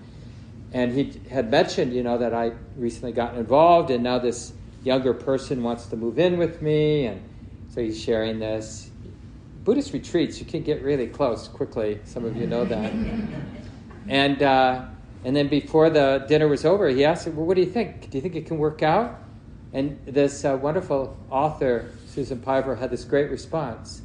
And 0.73 0.93
he 0.93 1.21
had 1.31 1.51
mentioned, 1.51 1.95
you 1.95 2.03
know, 2.03 2.19
that 2.19 2.35
I 2.35 2.53
recently 2.77 3.13
gotten 3.13 3.39
involved, 3.39 3.91
and 3.91 4.05
now 4.05 4.19
this 4.19 4.53
younger 4.85 5.15
person 5.15 5.63
wants 5.63 5.87
to 5.87 5.97
move 5.97 6.19
in 6.19 6.39
with 6.39 6.61
me, 6.63 7.07
and 7.07 7.23
so 7.69 7.81
he's 7.81 8.01
sharing 8.01 8.39
this. 8.39 8.91
Buddhist 9.65 9.93
retreats, 9.93 10.41
you 10.41 10.47
can 10.47 10.63
get 10.63 10.83
really 10.83 11.07
close 11.07 11.49
quickly. 11.49 12.01
Some 12.05 12.25
of 12.25 12.37
you 12.37 12.47
know 12.47 12.65
that. 12.65 12.93
And, 14.09 14.43
uh, 14.43 14.87
and 15.25 15.37
then 15.37 15.49
before 15.49 15.91
the 15.91 16.25
dinner 16.29 16.49
was 16.49 16.65
over, 16.65 16.89
he 16.89 17.05
asked, 17.05 17.29
Well, 17.29 17.47
what 17.47 17.55
do 17.55 17.61
you 17.61 17.71
think? 17.71 18.11
Do 18.11 18.19
you 18.19 18.23
think 18.23 18.35
it 18.37 18.47
can 18.47 18.59
work 18.59 18.83
out? 18.83 19.19
And 19.73 20.01
this 20.05 20.45
uh, 20.45 20.59
wonderful 20.61 21.17
author, 21.31 21.93
Susan 22.07 22.41
Piver, 22.41 22.75
had 22.75 22.91
this 22.91 23.05
great 23.05 23.31
response 23.31 24.03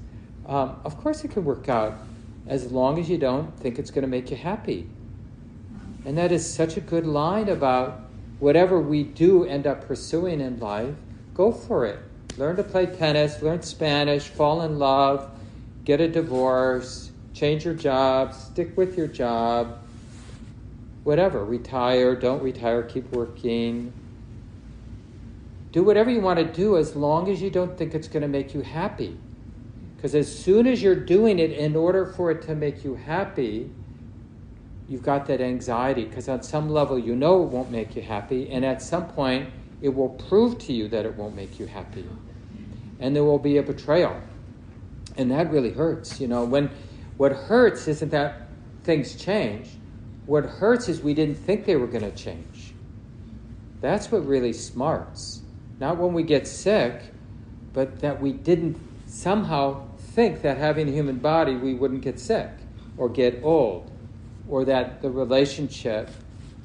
um, 0.47 0.79
Of 0.83 0.97
course 0.97 1.23
it 1.23 1.31
can 1.31 1.43
work 1.43 1.69
out 1.69 1.97
as 2.47 2.71
long 2.71 2.99
as 2.99 3.09
you 3.09 3.17
don't 3.17 3.57
think 3.59 3.79
it's 3.79 3.89
going 3.89 4.03
to 4.03 4.07
make 4.07 4.29
you 4.29 4.37
happy. 4.37 4.87
And 6.05 6.17
that 6.17 6.31
is 6.31 6.47
such 6.47 6.77
a 6.77 6.81
good 6.81 7.07
line 7.07 7.49
about 7.49 8.01
whatever 8.39 8.79
we 8.79 9.03
do 9.03 9.45
end 9.45 9.65
up 9.65 9.87
pursuing 9.87 10.39
in 10.39 10.59
life, 10.59 10.93
go 11.33 11.51
for 11.51 11.85
it. 11.85 11.99
Learn 12.37 12.57
to 12.57 12.63
play 12.63 12.85
tennis, 12.85 13.41
learn 13.41 13.63
Spanish, 13.63 14.27
fall 14.27 14.61
in 14.61 14.77
love, 14.77 15.31
get 15.85 16.01
a 16.01 16.07
divorce, 16.07 17.11
change 17.33 17.65
your 17.65 17.73
job, 17.73 18.33
stick 18.33 18.77
with 18.77 18.97
your 18.97 19.07
job, 19.07 19.79
whatever. 21.05 21.45
Retire, 21.45 22.15
don't 22.15 22.43
retire, 22.43 22.83
keep 22.83 23.09
working. 23.11 23.93
Do 25.71 25.83
whatever 25.83 26.09
you 26.09 26.19
want 26.19 26.39
to 26.39 26.45
do 26.45 26.77
as 26.77 26.95
long 26.95 27.29
as 27.29 27.41
you 27.41 27.49
don't 27.49 27.77
think 27.77 27.93
it's 27.93 28.09
going 28.09 28.23
to 28.23 28.27
make 28.27 28.53
you 28.53 28.61
happy. 28.61 29.17
Because 29.95 30.15
as 30.15 30.43
soon 30.43 30.67
as 30.67 30.81
you're 30.81 30.95
doing 30.95 31.39
it 31.39 31.51
in 31.51 31.75
order 31.75 32.05
for 32.05 32.31
it 32.31 32.41
to 32.43 32.55
make 32.55 32.83
you 32.83 32.95
happy, 32.95 33.69
you've 34.89 35.03
got 35.03 35.27
that 35.27 35.41
anxiety 35.41 36.05
because 36.05 36.27
on 36.27 36.41
some 36.43 36.69
level 36.69 36.97
you 36.97 37.15
know 37.15 37.43
it 37.43 37.49
won't 37.49 37.71
make 37.71 37.95
you 37.95 38.01
happy, 38.01 38.49
and 38.49 38.65
at 38.65 38.81
some 38.81 39.07
point 39.07 39.49
it 39.81 39.89
will 39.89 40.09
prove 40.09 40.57
to 40.59 40.73
you 40.73 40.87
that 40.87 41.05
it 41.05 41.15
won't 41.15 41.35
make 41.35 41.59
you 41.59 41.67
happy. 41.67 42.07
And 42.99 43.15
there 43.15 43.23
will 43.23 43.39
be 43.39 43.57
a 43.57 43.63
betrayal. 43.63 44.19
And 45.17 45.29
that 45.31 45.51
really 45.51 45.71
hurts. 45.71 46.19
You 46.19 46.27
know, 46.27 46.45
when 46.45 46.71
what 47.17 47.31
hurts 47.31 47.87
isn't 47.87 48.09
that 48.09 48.47
things 48.83 49.15
change. 49.15 49.69
What 50.25 50.45
hurts 50.45 50.89
is 50.89 51.01
we 51.01 51.13
didn't 51.13 51.35
think 51.35 51.65
they 51.65 51.75
were 51.75 51.87
going 51.87 52.09
to 52.09 52.15
change. 52.15 52.73
That's 53.81 54.11
what 54.11 54.25
really 54.25 54.53
smarts. 54.53 55.41
Not 55.79 55.97
when 55.97 56.13
we 56.13 56.23
get 56.23 56.47
sick, 56.47 57.01
but 57.73 57.99
that 57.99 58.21
we 58.21 58.31
didn't 58.31 58.77
somehow 59.07 59.87
think 59.97 60.41
that 60.41 60.57
having 60.57 60.87
a 60.87 60.91
human 60.91 61.17
body 61.17 61.55
we 61.55 61.73
wouldn't 61.73 62.01
get 62.01 62.19
sick 62.19 62.49
or 62.97 63.09
get 63.09 63.41
old 63.43 63.91
or 64.47 64.65
that 64.65 65.01
the 65.01 65.09
relationship, 65.09 66.09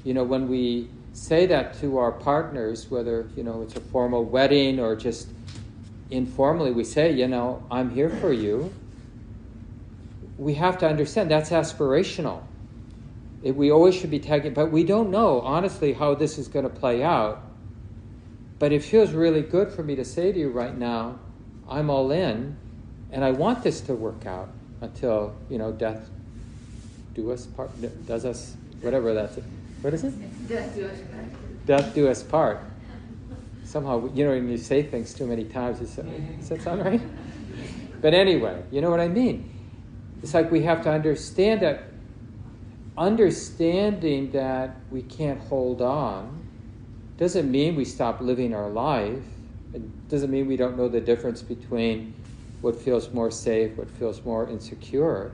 you 0.05 0.15
know, 0.15 0.25
when 0.25 0.49
we 0.49 0.89
say 1.13 1.47
that 1.47 1.75
to 1.81 1.99
our 1.99 2.13
partners, 2.13 2.91
whether, 2.91 3.29
you 3.37 3.43
know, 3.43 3.63
it's 3.63 3.77
a 3.77 3.81
formal 3.81 4.25
wedding 4.25 4.79
or 4.79 4.95
just 4.95 5.29
informally, 6.11 6.71
we 6.71 6.85
say, 6.85 7.13
you 7.13 7.27
know, 7.27 7.63
I'm 7.71 7.91
here 7.91 8.11
for 8.11 8.33
you. 8.33 8.73
We 10.39 10.55
have 10.55 10.79
to 10.79 10.89
understand 10.89 11.31
that's 11.31 11.51
aspirational. 11.51 12.43
It, 13.43 13.57
we 13.57 13.71
always 13.71 13.95
should 13.95 14.11
be 14.11 14.19
tagging, 14.19 14.55
but 14.55 14.71
we 14.71 14.85
don't 14.85 15.11
know, 15.11 15.41
honestly, 15.41 15.93
how 15.93 16.15
this 16.15 16.39
is 16.39 16.49
going 16.49 16.65
to 16.65 16.71
play 16.71 17.03
out. 17.03 17.43
But 18.59 18.73
it 18.73 18.83
feels 18.83 19.13
really 19.13 19.41
good 19.41 19.73
for 19.73 19.83
me 19.83 19.97
to 19.97 20.05
say 20.05 20.33
to 20.33 20.39
you 20.39 20.51
right 20.51 20.77
now, 20.77 21.19
I'm 21.69 21.89
all 21.89 22.11
in, 22.11 22.57
and 23.11 23.25
I 23.25 23.31
want 23.31 23.63
this 23.63 23.81
to 23.83 23.95
work 23.95 24.27
out 24.27 24.51
until, 24.81 25.35
you 25.49 25.59
know, 25.59 25.73
death 25.73 26.11
do 27.15 27.33
us 27.33 27.47
part, 27.47 27.71
does 28.07 28.25
us, 28.25 28.55
whatever 28.83 29.15
that's, 29.15 29.37
it. 29.39 29.45
what 29.81 29.95
is 29.95 30.05
it? 30.05 30.49
Death 30.49 30.75
do 30.75 30.87
us 30.87 30.99
part. 31.01 31.67
Death 31.67 31.95
do 31.95 32.09
us 32.09 32.23
part. 32.23 32.61
Somehow, 33.65 34.13
you 34.15 34.25
know, 34.25 34.31
when 34.31 34.49
you 34.49 34.59
say 34.59 34.83
things 34.83 35.15
too 35.15 35.27
many 35.27 35.45
times, 35.45 35.79
does 35.79 35.97
that 36.49 36.63
sound 36.63 36.85
right? 36.85 37.01
But 38.01 38.15
anyway, 38.15 38.63
you 38.71 38.81
know 38.81 38.91
what 38.91 39.01
I 39.01 39.09
mean? 39.09 39.53
It's 40.23 40.35
like 40.35 40.51
we 40.51 40.63
have 40.63 40.83
to 40.85 40.91
understand 40.91 41.63
that, 41.63 41.85
understanding 43.01 44.31
that 44.33 44.77
we 44.91 45.01
can't 45.01 45.41
hold 45.41 45.81
on 45.81 46.45
doesn't 47.17 47.51
mean 47.51 47.75
we 47.75 47.85
stop 47.85 48.21
living 48.21 48.55
our 48.55 48.69
life. 48.69 49.25
It 49.73 50.09
doesn't 50.11 50.31
mean 50.31 50.47
we 50.47 50.59
don't 50.59 50.77
know 50.77 50.87
the 50.87 51.01
difference 51.01 51.41
between 51.41 52.13
what 52.61 52.77
feels 52.77 53.11
more 53.15 53.31
safe, 53.31 53.77
what 53.79 53.89
feels 53.89 54.23
more 54.27 54.47
insecure. 54.51 55.33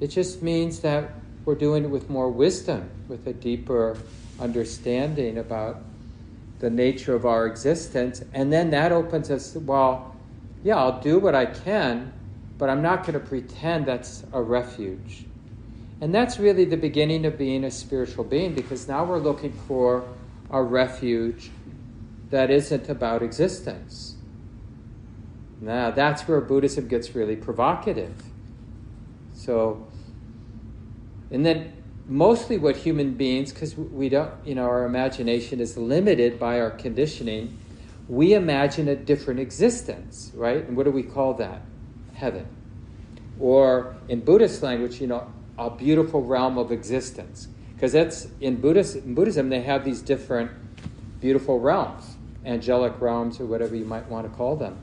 It 0.00 0.08
just 0.08 0.42
means 0.42 0.80
that 0.80 1.12
we're 1.44 1.54
doing 1.54 1.84
it 1.84 1.90
with 1.90 2.08
more 2.08 2.30
wisdom, 2.30 2.88
with 3.08 3.26
a 3.26 3.34
deeper 3.34 3.98
understanding 4.40 5.36
about 5.36 5.82
the 6.60 6.70
nature 6.70 7.14
of 7.14 7.26
our 7.26 7.46
existence. 7.46 8.22
And 8.32 8.50
then 8.50 8.70
that 8.70 8.90
opens 8.90 9.30
us, 9.30 9.54
well, 9.54 10.16
yeah, 10.64 10.76
I'll 10.76 11.00
do 11.00 11.18
what 11.18 11.34
I 11.34 11.44
can, 11.44 12.10
but 12.56 12.70
I'm 12.70 12.80
not 12.80 13.02
going 13.02 13.14
to 13.14 13.20
pretend 13.20 13.84
that's 13.84 14.24
a 14.32 14.40
refuge. 14.40 15.26
And 16.02 16.12
that's 16.12 16.36
really 16.36 16.64
the 16.64 16.76
beginning 16.76 17.24
of 17.26 17.38
being 17.38 17.62
a 17.62 17.70
spiritual 17.70 18.24
being 18.24 18.54
because 18.54 18.88
now 18.88 19.04
we're 19.04 19.20
looking 19.20 19.52
for 19.68 20.04
a 20.50 20.60
refuge 20.60 21.52
that 22.30 22.50
isn't 22.50 22.88
about 22.88 23.22
existence. 23.22 24.16
Now, 25.60 25.92
that's 25.92 26.22
where 26.22 26.40
Buddhism 26.40 26.88
gets 26.88 27.14
really 27.14 27.36
provocative. 27.36 28.20
So, 29.32 29.86
and 31.30 31.46
then 31.46 31.72
mostly 32.08 32.58
what 32.58 32.78
human 32.78 33.14
beings, 33.14 33.52
because 33.52 33.76
we 33.76 34.08
don't, 34.08 34.32
you 34.44 34.56
know, 34.56 34.64
our 34.64 34.84
imagination 34.84 35.60
is 35.60 35.76
limited 35.76 36.36
by 36.36 36.58
our 36.58 36.72
conditioning, 36.72 37.56
we 38.08 38.34
imagine 38.34 38.88
a 38.88 38.96
different 38.96 39.38
existence, 39.38 40.32
right? 40.34 40.66
And 40.66 40.76
what 40.76 40.82
do 40.82 40.90
we 40.90 41.04
call 41.04 41.34
that? 41.34 41.62
Heaven. 42.14 42.48
Or 43.38 43.94
in 44.08 44.18
Buddhist 44.18 44.64
language, 44.64 45.00
you 45.00 45.06
know, 45.06 45.32
a 45.58 45.70
beautiful 45.70 46.22
realm 46.22 46.58
of 46.58 46.72
existence. 46.72 47.48
Because 47.74 47.92
that's 47.92 48.28
in 48.40 48.60
Buddhist, 48.60 48.96
in 48.96 49.14
Buddhism, 49.14 49.48
they 49.48 49.62
have 49.62 49.84
these 49.84 50.02
different 50.02 50.50
beautiful 51.20 51.58
realms, 51.58 52.16
angelic 52.44 53.00
realms, 53.00 53.40
or 53.40 53.46
whatever 53.46 53.74
you 53.74 53.84
might 53.84 54.08
want 54.08 54.30
to 54.30 54.36
call 54.36 54.56
them. 54.56 54.78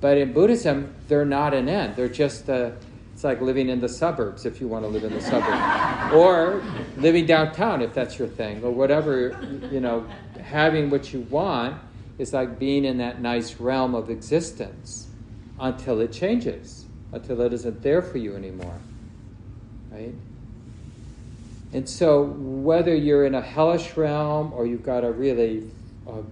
But 0.00 0.18
in 0.18 0.32
Buddhism, 0.32 0.94
they're 1.08 1.24
not 1.24 1.54
an 1.54 1.68
end. 1.68 1.96
They're 1.96 2.08
just 2.08 2.48
a, 2.48 2.76
it's 3.12 3.24
like 3.24 3.40
living 3.40 3.68
in 3.68 3.80
the 3.80 3.88
suburbs 3.88 4.44
if 4.44 4.60
you 4.60 4.68
want 4.68 4.84
to 4.84 4.88
live 4.88 5.04
in 5.04 5.14
the 5.14 5.20
suburbs, 5.20 6.12
or 6.14 6.62
living 6.96 7.26
downtown 7.26 7.80
if 7.80 7.94
that's 7.94 8.18
your 8.18 8.28
thing, 8.28 8.62
or 8.62 8.70
whatever, 8.70 9.40
you 9.70 9.80
know, 9.80 10.06
having 10.42 10.90
what 10.90 11.12
you 11.12 11.20
want 11.30 11.80
is 12.18 12.32
like 12.32 12.58
being 12.58 12.84
in 12.84 12.98
that 12.98 13.20
nice 13.20 13.60
realm 13.60 13.94
of 13.94 14.10
existence 14.10 15.08
until 15.58 16.00
it 16.00 16.12
changes, 16.12 16.86
until 17.12 17.40
it 17.40 17.52
isn't 17.52 17.82
there 17.82 18.02
for 18.02 18.18
you 18.18 18.36
anymore. 18.36 18.78
Right? 19.94 20.14
And 21.72 21.88
so, 21.88 22.22
whether 22.22 22.94
you're 22.94 23.26
in 23.26 23.34
a 23.34 23.40
hellish 23.40 23.96
realm 23.96 24.52
or 24.52 24.66
you've 24.66 24.84
got 24.84 25.04
a 25.04 25.12
really 25.12 25.70
uh, 26.06 26.22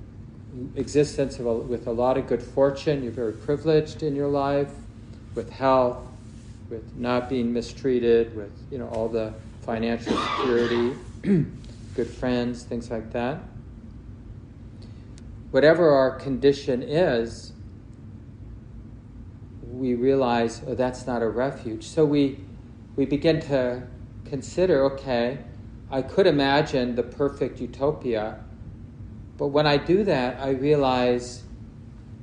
existence 0.77 1.39
a, 1.39 1.43
with 1.43 1.87
a 1.87 1.93
lot 1.93 2.19
of 2.19 2.27
good 2.27 2.43
fortune, 2.43 3.03
you're 3.03 3.13
very 3.13 3.33
privileged 3.33 4.03
in 4.03 4.17
your 4.17 4.29
life, 4.29 4.73
with 5.35 5.51
health, 5.51 5.99
with 6.71 6.97
not 6.97 7.29
being 7.29 7.53
mistreated, 7.53 8.35
with 8.37 8.53
you 8.71 8.79
know 8.79 8.89
all 8.89 9.09
the 9.09 9.33
financial 9.65 10.17
security, 10.17 10.97
good 11.95 12.09
friends, 12.09 12.65
things 12.65 12.91
like 12.91 13.13
that. 13.13 13.41
Whatever 15.53 15.91
our 15.91 16.13
condition 16.19 16.83
is, 16.83 17.53
we 19.71 19.95
realize 19.95 20.63
oh, 20.67 20.75
that's 20.75 21.07
not 21.07 21.23
a 21.23 21.29
refuge. 21.29 21.85
So 21.85 22.05
we 22.05 22.39
we 22.97 23.07
begin 23.07 23.41
to 23.41 23.87
consider, 24.25 24.85
okay, 24.93 25.39
I 25.91 26.03
could 26.03 26.27
imagine 26.27 26.95
the 26.95 27.03
perfect 27.03 27.61
utopia, 27.61 28.43
but 29.37 29.49
when 29.49 29.67
I 29.67 29.77
do 29.77 30.05
that, 30.05 30.41
I 30.41 30.51
realize 30.51 31.43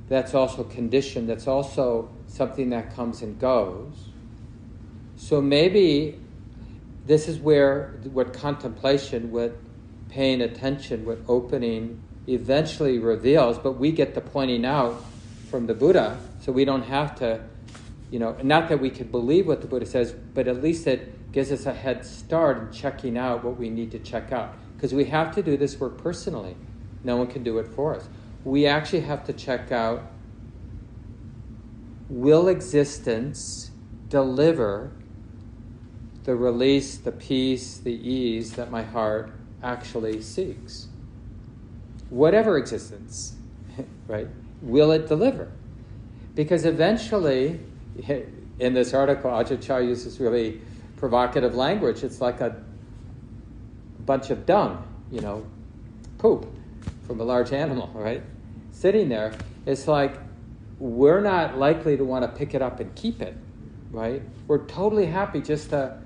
that's 0.08 0.34
also 0.34 0.64
conditioned. 0.64 1.28
That's 1.28 1.46
also 1.46 2.10
something 2.26 2.70
that 2.70 2.94
comes 2.94 3.22
and 3.22 3.38
goes. 3.38 4.08
So 5.16 5.40
maybe 5.40 6.18
this 7.06 7.28
is 7.28 7.38
where 7.38 7.94
what 8.12 8.32
contemplation, 8.32 9.30
what 9.30 9.56
paying 10.08 10.40
attention, 10.40 11.04
what 11.04 11.18
opening 11.28 12.02
eventually 12.26 12.98
reveals, 12.98 13.58
but 13.58 13.72
we 13.72 13.92
get 13.92 14.14
the 14.14 14.20
pointing 14.20 14.64
out 14.64 15.04
from 15.48 15.66
the 15.66 15.74
Buddha, 15.74 16.18
so 16.40 16.52
we 16.52 16.64
don't 16.64 16.82
have 16.82 17.14
to, 17.16 17.40
you 18.10 18.18
know, 18.18 18.36
not 18.42 18.68
that 18.68 18.80
we 18.80 18.90
could 18.90 19.10
believe 19.10 19.46
what 19.46 19.60
the 19.60 19.66
Buddha 19.66 19.86
says, 19.86 20.12
but 20.12 20.48
at 20.48 20.62
least 20.62 20.86
it 20.86 21.32
gives 21.32 21.52
us 21.52 21.66
a 21.66 21.72
head 21.72 22.04
start 22.04 22.58
in 22.58 22.72
checking 22.72 23.16
out 23.16 23.44
what 23.44 23.56
we 23.56 23.70
need 23.70 23.90
to 23.92 23.98
check 23.98 24.32
out. 24.32 24.54
Because 24.76 24.92
we 24.92 25.04
have 25.06 25.34
to 25.34 25.42
do 25.42 25.56
this 25.56 25.78
work 25.78 25.98
personally. 25.98 26.56
No 27.04 27.16
one 27.16 27.28
can 27.28 27.42
do 27.42 27.58
it 27.58 27.68
for 27.68 27.94
us. 27.94 28.08
We 28.44 28.66
actually 28.66 29.02
have 29.02 29.24
to 29.26 29.32
check 29.32 29.70
out 29.70 30.02
will 32.08 32.48
existence 32.48 33.70
deliver 34.08 34.90
the 36.24 36.34
release, 36.34 36.96
the 36.98 37.12
peace, 37.12 37.78
the 37.78 37.94
ease 37.94 38.54
that 38.54 38.70
my 38.70 38.82
heart 38.82 39.32
actually 39.62 40.20
seeks. 40.20 40.88
Whatever 42.10 42.58
existence, 42.58 43.36
right? 44.08 44.28
Will 44.60 44.90
it 44.90 45.06
deliver? 45.06 45.52
Because 46.34 46.64
eventually, 46.64 47.60
in 48.58 48.74
this 48.74 48.94
article, 48.94 49.30
Ajahn 49.30 49.62
Chah 49.62 49.78
uses 49.78 50.20
really 50.20 50.60
provocative 50.96 51.54
language. 51.54 52.02
It's 52.04 52.20
like 52.20 52.40
a 52.40 52.56
bunch 54.04 54.30
of 54.30 54.46
dung, 54.46 54.86
you 55.10 55.20
know, 55.20 55.46
poop 56.18 56.46
from 57.06 57.20
a 57.20 57.24
large 57.24 57.52
animal, 57.52 57.90
right? 57.94 58.22
Sitting 58.72 59.08
there, 59.08 59.34
it's 59.66 59.88
like 59.88 60.16
we're 60.78 61.20
not 61.20 61.58
likely 61.58 61.96
to 61.96 62.04
want 62.04 62.24
to 62.24 62.28
pick 62.38 62.54
it 62.54 62.62
up 62.62 62.80
and 62.80 62.94
keep 62.94 63.20
it, 63.20 63.36
right? 63.90 64.22
We're 64.46 64.64
totally 64.66 65.06
happy 65.06 65.40
just 65.40 65.70
to 65.70 65.98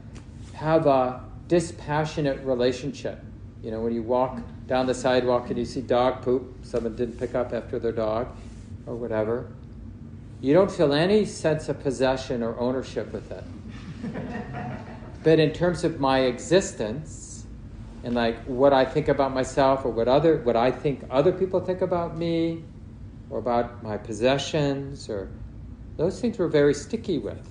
have 0.55 0.87
a 0.87 1.25
dispassionate 1.49 2.45
relationship. 2.45 3.23
You 3.63 3.71
know, 3.71 3.81
when 3.81 3.95
you 3.95 4.03
walk 4.03 4.41
down 4.67 4.87
the 4.87 4.95
sidewalk 4.95 5.49
and 5.49 5.59
you 5.59 5.65
see 5.65 5.81
dog 5.81 6.23
poop, 6.23 6.55
someone 6.63 6.97
didn't 6.97 7.19
pick 7.19 7.35
up 7.35 7.53
after 7.53 7.79
their 7.79 7.93
dog 7.93 8.29
or 8.87 8.95
whatever, 8.95 9.47
you 10.45 10.53
don't 10.53 10.71
feel 10.71 10.93
any 10.93 11.25
sense 11.25 11.71
of 11.71 11.81
possession 11.81 12.43
or 12.43 12.59
ownership 12.59 13.11
with 13.15 13.31
it. 13.33 13.45
but 15.25 15.39
in 15.39 15.51
terms 15.53 15.85
of 15.85 15.99
my 15.99 16.21
existence 16.21 17.47
and 18.03 18.15
like 18.15 18.37
what 18.45 18.75
I 18.75 18.85
think 18.85 19.09
about 19.09 19.33
myself 19.33 19.87
or 19.87 19.89
what 19.89 20.07
other 20.07 20.37
what 20.43 20.55
I 20.55 20.71
think 20.71 21.03
other 21.09 21.33
people 21.33 21.61
think 21.61 21.81
about 21.81 22.19
me 22.19 22.63
or 23.31 23.39
about 23.39 23.83
my 23.83 23.97
possessions 23.97 25.09
or 25.09 25.31
those 25.97 26.21
things 26.21 26.39
we're 26.39 26.49
very 26.49 26.75
sticky 26.75 27.17
with. 27.17 27.49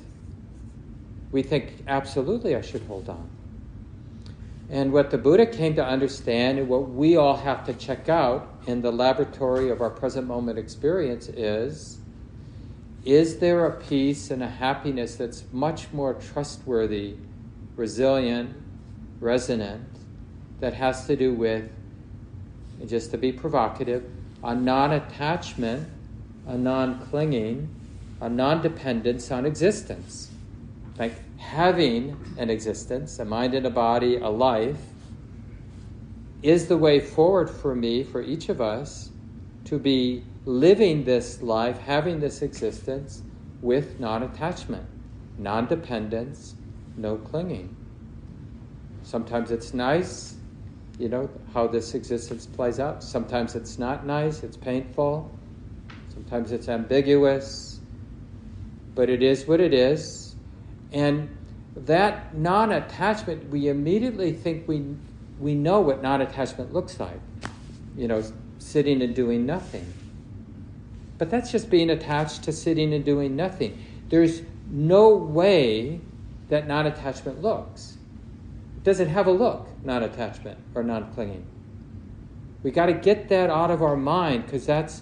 We 1.32 1.42
think 1.42 1.84
absolutely 1.88 2.56
I 2.56 2.62
should 2.62 2.84
hold 2.84 3.10
on. 3.10 3.28
And 4.70 4.94
what 4.94 5.10
the 5.10 5.18
Buddha 5.18 5.48
came 5.48 5.76
to 5.76 5.86
understand, 5.86 6.60
and 6.60 6.70
what 6.70 6.90
we 6.90 7.18
all 7.18 7.38
have 7.38 7.66
to 7.66 7.74
check 7.74 8.08
out 8.08 8.54
in 8.68 8.84
the 8.84 8.92
laboratory 8.92 9.72
of 9.72 9.82
our 9.82 9.90
present 9.90 10.28
moment 10.28 10.60
experience, 10.60 11.28
is 11.28 11.98
is 13.06 13.40
there 13.40 13.66
a 13.66 13.72
peace 13.72 14.32
and 14.32 14.42
a 14.42 14.48
happiness 14.48 15.16
that's 15.16 15.44
much 15.52 15.92
more 15.92 16.14
trustworthy, 16.14 17.16
resilient, 17.76 18.56
resonant, 19.20 19.88
that 20.60 20.74
has 20.74 21.06
to 21.08 21.16
do 21.16 21.34
with, 21.34 21.70
just 22.88 23.12
to 23.12 23.18
be 23.18 23.32
provocative, 23.32 24.10
a 24.44 24.56
non 24.56 24.94
attachment, 24.94 25.90
a 26.48 26.58
non 26.58 27.00
clinging, 27.08 27.68
a 28.22 28.30
non 28.30 28.62
dependence 28.62 29.32
on 29.32 29.46
existence? 29.46 30.32
Like 30.98 31.14
having 31.38 32.18
an 32.38 32.50
existence, 32.50 33.20
a 33.20 33.26
mind 33.26 33.54
and 33.54 33.66
a 33.66 33.70
body, 33.70 34.16
a 34.16 34.30
life, 34.30 34.80
is 36.42 36.68
the 36.68 36.78
way 36.78 37.02
forward 37.02 37.50
for 37.50 37.76
me, 37.76 38.04
for 38.04 38.22
each 38.22 38.48
of 38.48 38.62
us, 38.62 39.10
to 39.66 39.78
be 39.78 40.24
living 40.46 41.04
this 41.04 41.42
life, 41.42 41.80
having 41.80 42.20
this 42.20 42.42
existence 42.42 43.22
with 43.62 44.00
non 44.00 44.24
attachment, 44.24 44.86
non 45.38 45.68
dependence, 45.68 46.56
no 46.98 47.18
clinging. 47.18 47.76
Sometimes 49.04 49.52
it's 49.52 49.74
nice, 49.74 50.36
you 51.00 51.10
know, 51.10 51.30
how 51.54 51.68
this 51.68 51.94
existence 51.94 52.46
plays 52.46 52.80
out. 52.80 53.04
Sometimes 53.04 53.56
it's 53.56 53.80
not 53.80 54.06
nice, 54.06 54.44
it's 54.44 54.58
painful. 54.58 55.32
Sometimes 56.14 56.52
it's 56.52 56.70
ambiguous. 56.70 57.80
But 58.96 59.10
it 59.10 59.24
is 59.24 59.48
what 59.48 59.60
it 59.60 59.74
is. 59.74 60.36
And 60.92 61.36
that 61.76 62.36
non 62.38 62.72
attachment, 62.72 63.50
we 63.50 63.70
immediately 63.70 64.32
think 64.32 64.68
we, 64.68 64.86
we 65.40 65.56
know 65.56 65.82
what 65.82 66.04
non 66.04 66.22
attachment 66.22 66.74
looks 66.74 67.00
like. 67.00 67.20
You 67.98 68.08
know, 68.08 68.24
sitting 68.60 69.02
and 69.02 69.16
doing 69.16 69.46
nothing. 69.46 69.86
But 71.24 71.30
that's 71.30 71.54
just 71.54 71.70
being 71.70 71.90
attached 71.90 72.44
to 72.44 72.52
sitting 72.52 72.94
and 72.94 73.06
doing 73.06 73.38
nothing. 73.38 73.82
There's 74.10 74.42
no 74.70 75.16
way 75.16 76.02
that 76.50 76.68
non 76.68 76.86
attachment 76.86 77.42
looks. 77.42 77.96
It 78.76 78.84
doesn't 78.84 79.08
have 79.08 79.26
a 79.28 79.32
look, 79.32 79.70
non 79.86 80.04
attachment 80.04 80.60
or 80.76 80.84
non 80.84 81.14
clinging. 81.14 81.46
We 82.62 82.72
got 82.72 82.88
to 82.88 82.94
get 82.94 83.30
that 83.30 83.50
out 83.50 83.72
of 83.72 83.82
our 83.82 83.96
mind 83.96 84.46
because 84.46 84.66
that's 84.66 85.02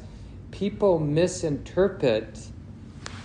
people 0.51 0.99
misinterpret 0.99 2.49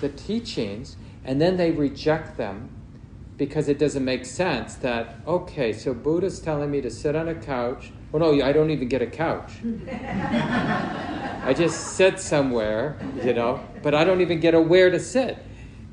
the 0.00 0.08
teachings 0.08 0.96
and 1.22 1.38
then 1.38 1.58
they 1.58 1.72
reject 1.72 2.38
them 2.38 2.70
because 3.36 3.68
it 3.68 3.78
doesn't 3.78 4.06
make 4.06 4.24
sense 4.24 4.74
that, 4.76 5.16
okay, 5.26 5.74
so 5.74 5.92
Buddha's 5.92 6.40
telling 6.40 6.70
me 6.70 6.80
to 6.80 6.90
sit 6.90 7.14
on 7.14 7.28
a 7.28 7.34
couch. 7.34 7.92
Well, 8.12 8.32
no, 8.32 8.44
I 8.44 8.52
don't 8.52 8.70
even 8.70 8.88
get 8.88 9.02
a 9.02 9.06
couch. 9.06 9.52
I 11.46 11.54
just 11.56 11.96
sit 11.96 12.18
somewhere, 12.18 12.96
you 13.24 13.34
know, 13.34 13.60
but 13.82 13.94
I 13.94 14.04
don't 14.04 14.20
even 14.20 14.40
get 14.40 14.54
a 14.54 14.60
where 14.60 14.90
to 14.90 14.98
sit, 14.98 15.38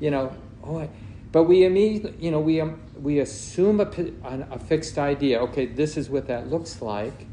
you 0.00 0.10
know. 0.10 0.32
Oh, 0.62 0.80
I, 0.80 0.88
but 1.32 1.44
we 1.44 1.64
immediately, 1.64 2.14
you 2.18 2.30
know, 2.30 2.40
we, 2.40 2.60
um, 2.60 2.80
we 3.00 3.18
assume 3.18 3.80
a, 3.80 3.88
a 4.50 4.58
fixed 4.58 4.98
idea. 4.98 5.40
Okay, 5.42 5.66
this 5.66 5.96
is 5.96 6.08
what 6.08 6.26
that 6.28 6.48
looks 6.48 6.80
like. 6.80 7.26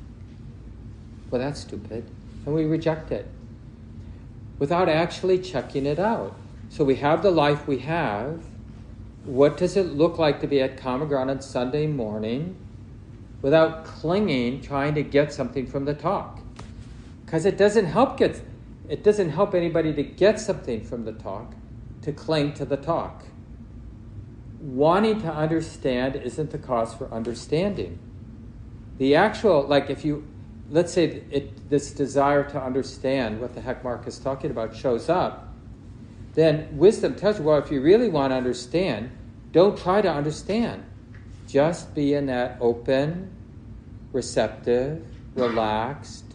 Well, 1.30 1.40
that's 1.42 1.62
stupid. 1.62 2.10
And 2.46 2.56
we 2.56 2.66
reject 2.66 3.12
it 3.12 3.28
without 4.60 4.90
actually 4.90 5.40
checking 5.40 5.86
it 5.86 6.00
out. 6.00 6.36
So 6.70 6.84
we 6.84 6.96
have 6.96 7.24
the 7.24 7.32
life 7.32 7.68
we 7.68 7.80
have. 7.80 8.44
What 9.26 9.58
does 9.58 9.78
it 9.78 9.88
look 9.88 10.18
like 10.18 10.42
to 10.42 10.48
be 10.48 10.62
at 10.62 10.78
Common 10.78 11.08
Ground 11.08 11.30
on 11.30 11.42
Sunday 11.42 11.88
morning 11.88 12.56
without 13.42 13.86
clinging, 13.86 14.62
trying 14.62 14.96
to 14.96 15.04
get 15.04 15.34
something 15.34 15.66
from 15.66 15.86
the 15.86 15.94
talk? 15.94 16.42
because 17.32 17.46
it 17.46 17.58
doesn't 17.58 17.86
help 17.86 18.18
get 18.18 18.42
it 18.90 19.06
doesn't 19.06 19.30
help 19.30 19.56
anybody 19.56 19.94
to 19.94 20.04
get 20.04 20.38
something 20.38 20.84
from 20.84 21.06
the 21.06 21.14
talk 21.14 21.54
to 22.02 22.12
cling 22.12 22.52
to 22.52 22.66
the 22.66 22.76
talk. 22.76 23.24
Wanting 24.60 25.22
to 25.22 25.34
understand 25.34 26.18
isn't 26.18 26.52
the 26.52 26.58
cause 26.58 26.94
for 26.94 27.10
understanding. 27.10 28.00
The 28.98 29.16
actual 29.16 29.66
like 29.66 29.90
if 29.90 30.04
you 30.04 30.28
let's 30.70 30.92
say 30.92 31.24
it, 31.32 31.70
this 31.70 31.92
desire 31.92 32.44
to 32.50 32.62
understand 32.62 33.40
what 33.40 33.54
the 33.54 33.62
heck 33.62 33.82
mark 33.82 34.06
is 34.08 34.20
talking 34.20 34.52
about 34.52 34.76
shows 34.76 35.08
up 35.08 35.54
then 36.34 36.68
wisdom 36.78 37.16
tells 37.16 37.40
you 37.40 37.46
well 37.46 37.60
if 37.60 37.72
you 37.72 37.82
really 37.82 38.10
want 38.10 38.32
to 38.32 38.36
understand 38.36 39.10
don't 39.54 39.78
try 39.78 40.02
to 40.02 40.12
understand 40.12 40.84
just 41.52 41.94
be 41.94 42.14
in 42.14 42.28
that 42.28 42.58
open 42.62 43.30
receptive 44.14 45.06
relaxed 45.36 46.26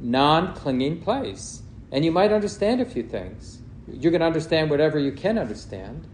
non 0.00 0.54
clinging 0.54 1.00
place. 1.00 1.62
And 1.90 2.04
you 2.04 2.12
might 2.12 2.32
understand 2.32 2.80
a 2.80 2.84
few 2.84 3.02
things. 3.02 3.60
You're 3.88 4.12
going 4.12 4.20
to 4.20 4.26
understand 4.26 4.70
whatever 4.70 4.98
you 4.98 5.12
can 5.12 5.36
understand. 5.36 6.06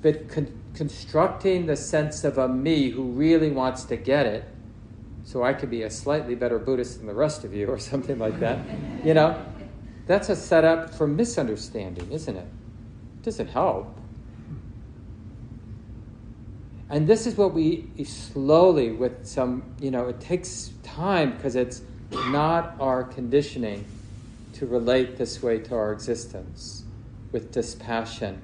But 0.00 0.28
con- 0.28 0.58
constructing 0.74 1.66
the 1.66 1.76
sense 1.76 2.24
of 2.24 2.38
a 2.38 2.48
me 2.48 2.90
who 2.90 3.02
really 3.02 3.50
wants 3.50 3.84
to 3.84 3.96
get 3.96 4.26
it, 4.26 4.44
so 5.24 5.42
I 5.42 5.52
could 5.52 5.70
be 5.70 5.82
a 5.82 5.90
slightly 5.90 6.34
better 6.34 6.58
Buddhist 6.58 6.98
than 6.98 7.06
the 7.06 7.14
rest 7.14 7.44
of 7.44 7.52
you, 7.52 7.66
or 7.66 7.78
something 7.90 8.18
like 8.18 8.40
that, 8.40 8.58
you 9.04 9.14
know, 9.14 9.44
that's 10.06 10.28
a 10.28 10.36
setup 10.36 10.94
for 10.94 11.06
misunderstanding, 11.06 12.10
isn't 12.10 12.36
it? 12.36 12.46
It 13.18 13.22
doesn't 13.22 13.48
help. 13.48 13.98
And 16.92 17.08
this 17.08 17.26
is 17.26 17.38
what 17.38 17.54
we 17.54 17.88
slowly, 18.04 18.92
with 18.92 19.26
some, 19.26 19.62
you 19.80 19.90
know, 19.90 20.08
it 20.08 20.20
takes 20.20 20.72
time 20.82 21.34
because 21.34 21.56
it's 21.56 21.80
not 22.26 22.76
our 22.78 23.02
conditioning 23.02 23.86
to 24.52 24.66
relate 24.66 25.16
this 25.16 25.42
way 25.42 25.58
to 25.60 25.74
our 25.74 25.90
existence 25.90 26.84
with 27.32 27.50
dispassion, 27.50 28.42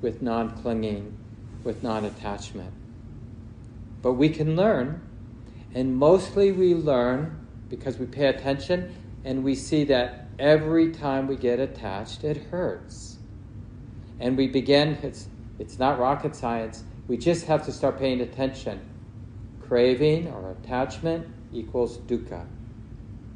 with 0.00 0.22
non 0.22 0.56
clinging, 0.62 1.18
with 1.64 1.82
non 1.82 2.04
attachment. 2.04 2.72
But 4.00 4.12
we 4.12 4.28
can 4.28 4.54
learn, 4.54 5.02
and 5.74 5.96
mostly 5.96 6.52
we 6.52 6.76
learn 6.76 7.48
because 7.68 7.98
we 7.98 8.06
pay 8.06 8.26
attention 8.26 8.94
and 9.24 9.42
we 9.42 9.56
see 9.56 9.82
that 9.82 10.28
every 10.38 10.92
time 10.92 11.26
we 11.26 11.34
get 11.34 11.58
attached, 11.58 12.22
it 12.22 12.36
hurts. 12.36 13.18
And 14.20 14.36
we 14.36 14.46
begin, 14.46 14.98
it's, 15.02 15.26
it's 15.58 15.80
not 15.80 15.98
rocket 15.98 16.36
science 16.36 16.84
we 17.08 17.16
just 17.16 17.46
have 17.46 17.64
to 17.64 17.72
start 17.72 17.98
paying 17.98 18.20
attention. 18.20 18.80
Craving 19.66 20.28
or 20.28 20.52
attachment 20.52 21.26
equals 21.52 21.98
dukkha. 21.98 22.46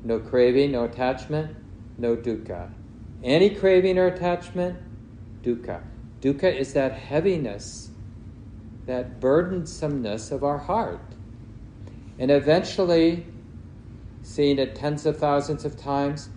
No 0.04 0.18
craving, 0.18 0.72
no 0.72 0.84
attachment, 0.84 1.56
no 1.98 2.16
dukkha. 2.16 2.70
Any 3.24 3.50
craving 3.50 3.98
or 3.98 4.06
attachment, 4.06 4.78
dukkha. 5.42 5.82
Dukkha 6.20 6.54
is 6.54 6.74
that 6.74 6.92
heaviness, 6.92 7.90
that 8.86 9.20
burdensomeness 9.20 10.30
of 10.30 10.44
our 10.44 10.58
heart. 10.58 11.00
And 12.18 12.30
eventually, 12.30 13.26
seeing 14.22 14.58
it 14.58 14.74
tens 14.74 15.06
of 15.06 15.18
thousands 15.18 15.64
of 15.64 15.76
times, 15.76 16.28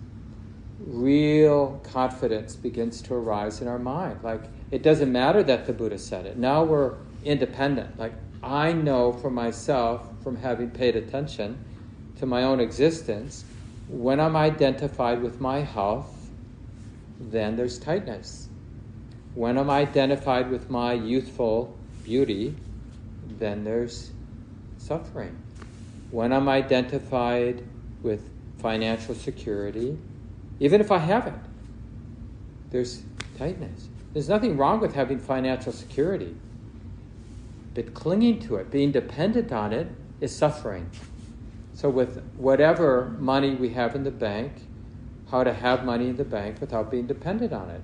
real 0.78 1.80
confidence 1.84 2.56
begins 2.56 3.02
to 3.02 3.14
arise 3.14 3.60
in 3.60 3.68
our 3.68 3.78
mind. 3.78 4.20
Like, 4.22 4.44
it 4.70 4.82
doesn't 4.82 5.10
matter 5.12 5.42
that 5.42 5.66
the 5.66 5.72
Buddha 5.72 5.98
said 5.98 6.26
it. 6.26 6.36
Now 6.36 6.64
we're 6.64 6.94
independent. 7.26 7.98
Like, 7.98 8.14
I 8.42 8.72
know 8.72 9.12
for 9.12 9.30
myself 9.30 10.08
from 10.22 10.36
having 10.36 10.70
paid 10.70 10.96
attention 10.96 11.58
to 12.18 12.26
my 12.26 12.44
own 12.44 12.60
existence, 12.60 13.44
when 13.88 14.20
I'm 14.20 14.36
identified 14.36 15.22
with 15.22 15.40
my 15.40 15.58
health, 15.60 16.30
then 17.20 17.56
there's 17.56 17.78
tightness. 17.78 18.48
When 19.34 19.58
I'm 19.58 19.70
identified 19.70 20.50
with 20.50 20.70
my 20.70 20.92
youthful 20.92 21.76
beauty, 22.04 22.54
then 23.38 23.64
there's 23.64 24.12
suffering. 24.78 25.36
When 26.10 26.32
I'm 26.32 26.48
identified 26.48 27.62
with 28.02 28.30
financial 28.58 29.14
security, 29.14 29.98
even 30.60 30.80
if 30.80 30.90
I 30.90 30.98
have 30.98 31.26
it, 31.26 31.34
there's 32.70 33.02
tightness. 33.36 33.88
There's 34.12 34.28
nothing 34.28 34.56
wrong 34.56 34.80
with 34.80 34.94
having 34.94 35.18
financial 35.18 35.72
security, 35.72 36.34
but 37.76 37.92
clinging 37.92 38.40
to 38.40 38.56
it, 38.56 38.70
being 38.70 38.90
dependent 38.90 39.52
on 39.52 39.70
it, 39.70 39.86
is 40.18 40.34
suffering. 40.34 40.90
So, 41.74 41.90
with 41.90 42.22
whatever 42.38 43.14
money 43.18 43.54
we 43.54 43.68
have 43.74 43.94
in 43.94 44.02
the 44.02 44.10
bank, 44.10 44.66
how 45.30 45.44
to 45.44 45.52
have 45.52 45.84
money 45.84 46.08
in 46.08 46.16
the 46.16 46.24
bank 46.24 46.58
without 46.58 46.90
being 46.90 47.06
dependent 47.06 47.52
on 47.52 47.68
it. 47.68 47.82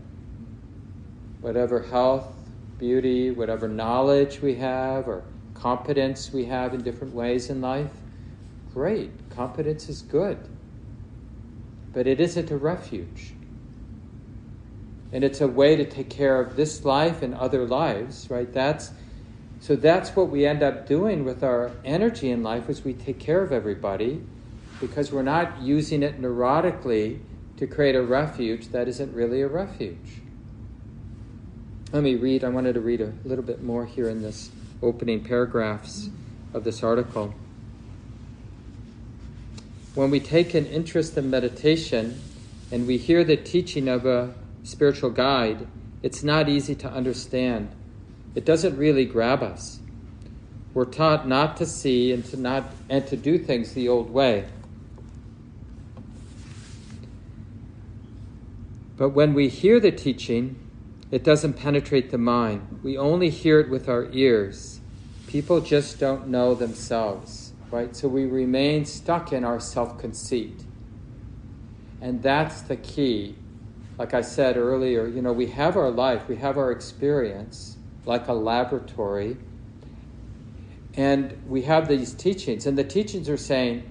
Whatever 1.42 1.82
health, 1.82 2.32
beauty, 2.78 3.32
whatever 3.32 3.68
knowledge 3.68 4.40
we 4.40 4.54
have, 4.54 5.06
or 5.06 5.24
competence 5.52 6.32
we 6.32 6.46
have 6.46 6.72
in 6.72 6.80
different 6.80 7.12
ways 7.12 7.50
in 7.50 7.60
life, 7.60 7.90
great. 8.72 9.10
Competence 9.28 9.90
is 9.90 10.00
good. 10.00 10.38
But 11.92 12.06
it 12.06 12.18
isn't 12.18 12.50
a 12.50 12.56
refuge. 12.56 13.34
And 15.12 15.22
it's 15.22 15.42
a 15.42 15.48
way 15.48 15.76
to 15.76 15.84
take 15.84 16.08
care 16.08 16.40
of 16.40 16.56
this 16.56 16.82
life 16.86 17.20
and 17.20 17.34
other 17.34 17.66
lives, 17.66 18.30
right? 18.30 18.50
That's 18.50 18.92
so 19.62 19.76
that's 19.76 20.16
what 20.16 20.28
we 20.28 20.44
end 20.44 20.60
up 20.60 20.88
doing 20.88 21.24
with 21.24 21.44
our 21.44 21.70
energy 21.84 22.32
in 22.32 22.42
life 22.42 22.68
is 22.68 22.82
we 22.82 22.94
take 22.94 23.20
care 23.20 23.42
of 23.42 23.52
everybody 23.52 24.20
because 24.80 25.12
we're 25.12 25.22
not 25.22 25.62
using 25.62 26.02
it 26.02 26.20
neurotically 26.20 27.20
to 27.58 27.68
create 27.68 27.94
a 27.94 28.02
refuge 28.02 28.70
that 28.70 28.88
isn't 28.88 29.14
really 29.14 29.40
a 29.40 29.46
refuge. 29.46 30.20
Let 31.92 32.02
me 32.02 32.16
read, 32.16 32.42
I 32.42 32.48
wanted 32.48 32.72
to 32.72 32.80
read 32.80 33.00
a 33.00 33.12
little 33.24 33.44
bit 33.44 33.62
more 33.62 33.86
here 33.86 34.08
in 34.08 34.20
this 34.20 34.50
opening 34.82 35.22
paragraphs 35.22 36.10
of 36.52 36.64
this 36.64 36.82
article. 36.82 37.32
When 39.94 40.10
we 40.10 40.18
take 40.18 40.54
an 40.54 40.66
interest 40.66 41.16
in 41.16 41.30
meditation 41.30 42.20
and 42.72 42.84
we 42.84 42.96
hear 42.96 43.22
the 43.22 43.36
teaching 43.36 43.86
of 43.86 44.06
a 44.06 44.34
spiritual 44.64 45.10
guide, 45.10 45.68
it's 46.02 46.24
not 46.24 46.48
easy 46.48 46.74
to 46.74 46.90
understand 46.90 47.72
it 48.34 48.44
doesn't 48.44 48.76
really 48.76 49.04
grab 49.04 49.42
us. 49.42 49.80
We're 50.74 50.86
taught 50.86 51.28
not 51.28 51.56
to 51.58 51.66
see 51.66 52.12
and 52.12 52.24
to 52.26 52.36
not 52.36 52.72
and 52.88 53.06
to 53.08 53.16
do 53.16 53.38
things 53.38 53.74
the 53.74 53.88
old 53.88 54.10
way. 54.10 54.46
But 58.96 59.10
when 59.10 59.34
we 59.34 59.48
hear 59.48 59.80
the 59.80 59.92
teaching, 59.92 60.58
it 61.10 61.24
doesn't 61.24 61.54
penetrate 61.54 62.10
the 62.10 62.18
mind. 62.18 62.80
We 62.82 62.96
only 62.96 63.28
hear 63.28 63.60
it 63.60 63.68
with 63.68 63.88
our 63.88 64.08
ears. 64.12 64.80
People 65.26 65.60
just 65.60 65.98
don't 65.98 66.28
know 66.28 66.54
themselves, 66.54 67.52
right? 67.70 67.94
So 67.94 68.08
we 68.08 68.24
remain 68.24 68.84
stuck 68.84 69.32
in 69.32 69.44
our 69.44 69.60
self 69.60 69.98
conceit. 69.98 70.64
And 72.00 72.22
that's 72.22 72.62
the 72.62 72.76
key. 72.76 73.36
Like 73.98 74.14
I 74.14 74.22
said 74.22 74.56
earlier, 74.56 75.06
you 75.06 75.20
know, 75.20 75.32
we 75.32 75.46
have 75.48 75.76
our 75.76 75.90
life, 75.90 76.28
we 76.28 76.36
have 76.36 76.56
our 76.56 76.72
experience, 76.72 77.71
like 78.04 78.28
a 78.28 78.32
laboratory. 78.32 79.36
And 80.94 81.42
we 81.46 81.62
have 81.62 81.88
these 81.88 82.12
teachings, 82.12 82.66
and 82.66 82.76
the 82.76 82.84
teachings 82.84 83.28
are 83.28 83.36
saying 83.36 83.90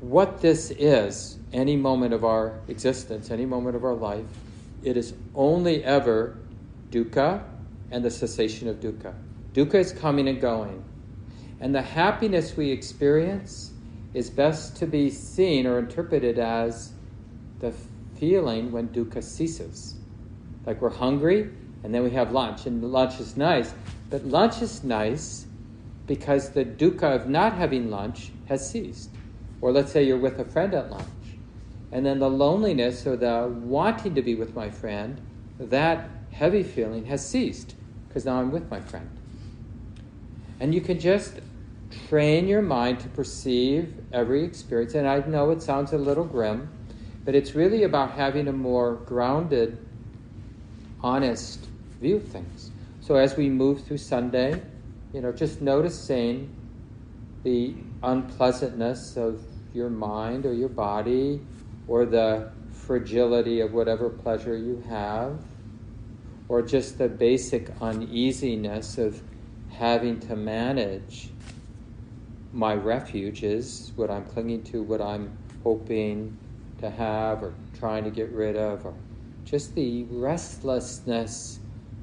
what 0.00 0.40
this 0.40 0.70
is 0.70 1.38
any 1.52 1.76
moment 1.76 2.14
of 2.14 2.24
our 2.24 2.58
existence, 2.68 3.30
any 3.30 3.44
moment 3.44 3.76
of 3.76 3.84
our 3.84 3.94
life, 3.94 4.24
it 4.82 4.96
is 4.96 5.12
only 5.34 5.84
ever 5.84 6.38
dukkha 6.90 7.42
and 7.90 8.04
the 8.04 8.10
cessation 8.10 8.68
of 8.68 8.80
dukkha. 8.80 9.14
Dukkha 9.52 9.74
is 9.74 9.92
coming 9.92 10.28
and 10.28 10.40
going. 10.40 10.84
And 11.60 11.74
the 11.74 11.82
happiness 11.82 12.56
we 12.56 12.70
experience 12.70 13.72
is 14.14 14.30
best 14.30 14.76
to 14.76 14.86
be 14.86 15.10
seen 15.10 15.66
or 15.66 15.78
interpreted 15.78 16.38
as 16.38 16.92
the 17.58 17.74
feeling 18.16 18.72
when 18.72 18.88
dukkha 18.88 19.22
ceases. 19.22 19.96
Like 20.64 20.80
we're 20.80 20.90
hungry 20.90 21.50
and 21.82 21.94
then 21.94 22.02
we 22.02 22.10
have 22.10 22.32
lunch, 22.32 22.66
and 22.66 22.82
lunch 22.84 23.20
is 23.20 23.36
nice. 23.36 23.74
But 24.10 24.24
lunch 24.24 24.60
is 24.60 24.84
nice 24.84 25.46
because 26.06 26.50
the 26.50 26.64
dukkha 26.64 27.14
of 27.14 27.28
not 27.28 27.54
having 27.54 27.90
lunch 27.90 28.32
has 28.46 28.68
ceased. 28.68 29.10
Or 29.60 29.72
let's 29.72 29.92
say 29.92 30.02
you're 30.02 30.18
with 30.18 30.38
a 30.38 30.44
friend 30.44 30.74
at 30.74 30.90
lunch, 30.90 31.06
and 31.92 32.04
then 32.04 32.18
the 32.18 32.30
loneliness 32.30 33.06
or 33.06 33.16
the 33.16 33.48
wanting 33.62 34.14
to 34.14 34.22
be 34.22 34.34
with 34.34 34.54
my 34.54 34.70
friend, 34.70 35.20
that 35.58 36.10
heavy 36.32 36.62
feeling 36.62 37.06
has 37.06 37.26
ceased 37.26 37.74
because 38.08 38.24
now 38.24 38.40
I'm 38.40 38.50
with 38.50 38.70
my 38.70 38.80
friend. 38.80 39.08
And 40.58 40.74
you 40.74 40.80
can 40.80 40.98
just 40.98 41.40
train 42.08 42.48
your 42.48 42.62
mind 42.62 43.00
to 43.00 43.08
perceive 43.08 43.94
every 44.12 44.44
experience. 44.44 44.94
And 44.94 45.06
I 45.06 45.20
know 45.20 45.50
it 45.50 45.62
sounds 45.62 45.92
a 45.92 45.98
little 45.98 46.24
grim, 46.24 46.70
but 47.24 47.34
it's 47.34 47.54
really 47.54 47.82
about 47.82 48.12
having 48.12 48.48
a 48.48 48.52
more 48.52 48.94
grounded, 48.94 49.78
honest 51.02 51.69
view 52.00 52.18
things. 52.20 52.70
So 53.00 53.16
as 53.16 53.36
we 53.36 53.48
move 53.48 53.84
through 53.84 53.98
Sunday, 53.98 54.62
you 55.12 55.20
know, 55.20 55.32
just 55.32 55.60
noticing 55.60 56.54
the 57.42 57.74
unpleasantness 58.02 59.16
of 59.16 59.42
your 59.74 59.90
mind 59.90 60.46
or 60.46 60.52
your 60.52 60.68
body 60.68 61.40
or 61.88 62.04
the 62.06 62.50
fragility 62.70 63.60
of 63.60 63.72
whatever 63.72 64.08
pleasure 64.08 64.56
you 64.56 64.82
have 64.88 65.40
or 66.48 66.62
just 66.62 66.98
the 66.98 67.08
basic 67.08 67.70
uneasiness 67.80 68.98
of 68.98 69.22
having 69.70 70.18
to 70.18 70.34
manage 70.34 71.30
my 72.52 72.74
refuges, 72.74 73.92
what 73.94 74.10
I'm 74.10 74.24
clinging 74.24 74.64
to, 74.64 74.82
what 74.82 75.00
I'm 75.00 75.36
hoping 75.62 76.36
to 76.80 76.90
have 76.90 77.42
or 77.42 77.54
trying 77.78 78.04
to 78.04 78.10
get 78.10 78.30
rid 78.32 78.56
of, 78.56 78.84
or 78.84 78.94
just 79.44 79.74
the 79.74 80.04
restlessness 80.10 81.60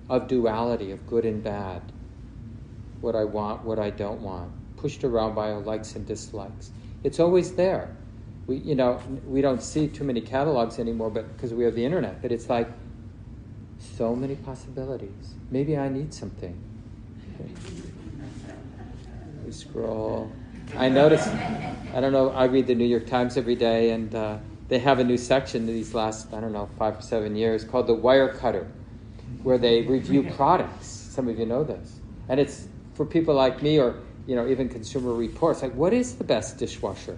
of 0.09 0.27
duality, 0.27 0.91
of 0.91 1.05
good 1.07 1.25
and 1.25 1.43
bad, 1.43 1.81
what 3.01 3.15
I 3.15 3.23
want, 3.23 3.63
what 3.63 3.79
I 3.79 3.89
don't 3.89 4.21
want, 4.21 4.51
pushed 4.77 5.03
around 5.03 5.35
by 5.35 5.51
our 5.51 5.59
likes 5.59 5.95
and 5.95 6.05
dislikes. 6.05 6.71
It's 7.03 7.19
always 7.19 7.53
there. 7.53 7.95
We, 8.47 8.57
you 8.57 8.75
know, 8.75 9.01
we 9.27 9.41
don't 9.41 9.61
see 9.61 9.87
too 9.87 10.03
many 10.03 10.21
catalogs 10.21 10.79
anymore, 10.79 11.09
but 11.09 11.35
because 11.35 11.53
we 11.53 11.65
have 11.65 11.75
the 11.75 11.83
internet. 11.83 12.21
But 12.21 12.31
it's 12.31 12.49
like 12.49 12.69
so 13.79 14.15
many 14.15 14.35
possibilities. 14.35 15.35
Maybe 15.51 15.77
I 15.77 15.89
need 15.89 16.13
something. 16.13 16.57
we 19.45 19.51
scroll. 19.51 20.31
I 20.75 20.89
notice. 20.89 21.27
I 21.27 21.99
don't 21.99 22.13
know. 22.13 22.29
I 22.29 22.45
read 22.45 22.67
the 22.67 22.75
New 22.75 22.85
York 22.85 23.05
Times 23.05 23.37
every 23.37 23.55
day, 23.55 23.91
and 23.91 24.13
uh, 24.13 24.37
they 24.69 24.79
have 24.79 24.99
a 24.99 25.03
new 25.03 25.17
section 25.17 25.65
these 25.65 25.93
last 25.93 26.33
I 26.33 26.39
don't 26.39 26.53
know 26.53 26.69
five 26.77 26.99
or 26.99 27.01
seven 27.01 27.35
years 27.35 27.63
called 27.63 27.87
the 27.87 27.95
Wirecutter 27.95 28.67
where 29.43 29.57
they 29.57 29.81
review 29.83 30.23
products. 30.35 30.87
Some 30.87 31.27
of 31.27 31.39
you 31.39 31.45
know 31.45 31.63
this. 31.63 31.99
And 32.29 32.39
it's 32.39 32.67
for 32.93 33.05
people 33.05 33.35
like 33.35 33.61
me 33.61 33.79
or, 33.79 33.95
you 34.25 34.35
know, 34.35 34.47
even 34.47 34.69
consumer 34.69 35.13
reports, 35.13 35.61
like 35.61 35.73
what 35.73 35.93
is 35.93 36.15
the 36.15 36.23
best 36.23 36.57
dishwasher? 36.57 37.17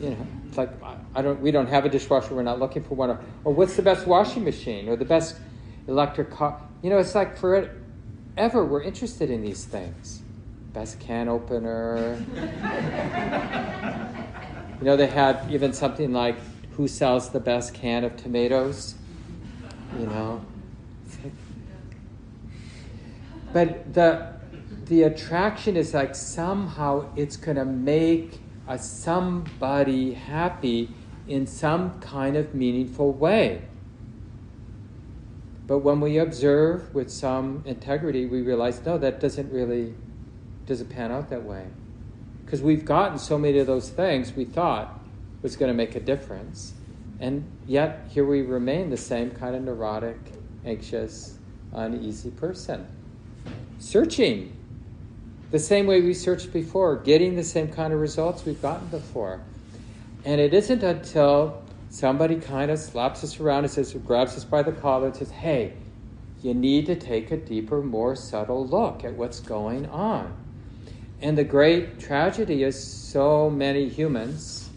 You 0.00 0.10
know, 0.10 0.26
it's 0.46 0.56
like 0.56 0.70
I 1.14 1.22
don't 1.22 1.40
we 1.40 1.50
don't 1.50 1.68
have 1.68 1.84
a 1.84 1.88
dishwasher, 1.88 2.34
we're 2.34 2.42
not 2.42 2.58
looking 2.58 2.84
for 2.84 2.94
one 2.94 3.10
or, 3.10 3.20
or 3.44 3.52
what's 3.52 3.76
the 3.76 3.82
best 3.82 4.06
washing 4.06 4.44
machine 4.44 4.88
or 4.88 4.96
the 4.96 5.04
best 5.04 5.36
electric 5.86 6.30
car? 6.30 6.60
You 6.82 6.90
know, 6.90 6.98
it's 6.98 7.14
like 7.14 7.36
forever 7.36 7.74
we're 8.64 8.82
interested 8.82 9.30
in 9.30 9.42
these 9.42 9.64
things. 9.64 10.22
Best 10.72 11.00
can 11.00 11.28
opener. 11.28 12.24
you 14.78 14.84
know, 14.84 14.96
they 14.96 15.06
had 15.06 15.50
even 15.50 15.72
something 15.72 16.12
like 16.12 16.36
who 16.72 16.86
sells 16.86 17.30
the 17.30 17.40
best 17.40 17.74
can 17.74 18.04
of 18.04 18.16
tomatoes? 18.16 18.94
You 19.98 20.06
know, 20.06 20.44
but 23.52 23.94
the 23.94 24.38
the 24.88 25.02
attraction 25.02 25.76
is 25.76 25.92
like 25.92 26.14
somehow 26.14 27.06
it's 27.14 27.36
going 27.36 27.56
to 27.58 27.64
make 27.64 28.40
a 28.66 28.78
somebody 28.78 30.14
happy 30.14 30.90
in 31.26 31.46
some 31.46 32.00
kind 32.00 32.36
of 32.36 32.54
meaningful 32.54 33.12
way. 33.12 33.62
But 35.66 35.78
when 35.80 36.00
we 36.00 36.16
observe 36.16 36.94
with 36.94 37.10
some 37.10 37.62
integrity, 37.66 38.24
we 38.24 38.40
realize 38.40 38.84
no, 38.84 38.96
that 38.96 39.20
doesn't 39.20 39.52
really 39.52 39.94
doesn't 40.66 40.88
pan 40.88 41.12
out 41.12 41.28
that 41.30 41.44
way. 41.44 41.66
Because 42.44 42.62
we've 42.62 42.84
gotten 42.84 43.18
so 43.18 43.38
many 43.38 43.58
of 43.58 43.66
those 43.66 43.90
things 43.90 44.32
we 44.32 44.46
thought 44.46 45.00
was 45.42 45.54
going 45.56 45.70
to 45.70 45.76
make 45.76 45.94
a 45.94 46.00
difference. 46.00 46.72
And 47.20 47.44
yet 47.66 48.06
here 48.10 48.24
we 48.24 48.40
remain 48.40 48.88
the 48.88 48.96
same 48.96 49.30
kind 49.30 49.54
of 49.54 49.62
neurotic, 49.62 50.18
anxious, 50.64 51.36
uneasy 51.74 52.30
person 52.30 52.86
searching 53.78 54.52
the 55.50 55.58
same 55.58 55.86
way 55.86 56.00
we 56.00 56.12
searched 56.12 56.52
before, 56.52 56.96
getting 56.96 57.36
the 57.36 57.44
same 57.44 57.68
kind 57.68 57.92
of 57.92 58.00
results 58.00 58.44
we've 58.44 58.60
gotten 58.60 58.86
before. 58.88 59.40
And 60.24 60.40
it 60.40 60.52
isn't 60.52 60.82
until 60.82 61.62
somebody 61.90 62.36
kind 62.36 62.70
of 62.70 62.78
slaps 62.78 63.24
us 63.24 63.40
around 63.40 63.64
and 63.64 63.70
says, 63.70 63.94
grabs 63.94 64.36
us 64.36 64.44
by 64.44 64.62
the 64.62 64.72
collar 64.72 65.06
and 65.06 65.16
says, 65.16 65.30
hey, 65.30 65.72
you 66.42 66.54
need 66.54 66.86
to 66.86 66.94
take 66.94 67.30
a 67.30 67.36
deeper, 67.36 67.82
more 67.82 68.14
subtle 68.14 68.66
look 68.66 69.04
at 69.04 69.14
what's 69.14 69.40
going 69.40 69.86
on. 69.86 70.34
and 71.20 71.36
the 71.36 71.44
great 71.44 71.98
tragedy 71.98 72.62
is 72.62 72.82
so 72.82 73.50
many 73.50 73.88
humans, 73.88 74.68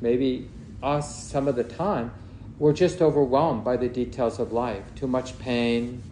maybe 0.00 0.48
us 0.82 1.24
some 1.24 1.48
of 1.48 1.56
the 1.56 1.64
time, 1.64 2.10
we're 2.58 2.72
just 2.72 3.02
overwhelmed 3.02 3.62
by 3.64 3.76
the 3.76 3.88
details 3.88 4.38
of 4.38 4.52
life. 4.52 4.82
Too 4.94 5.06
much 5.06 5.38
pain, 5.38 6.02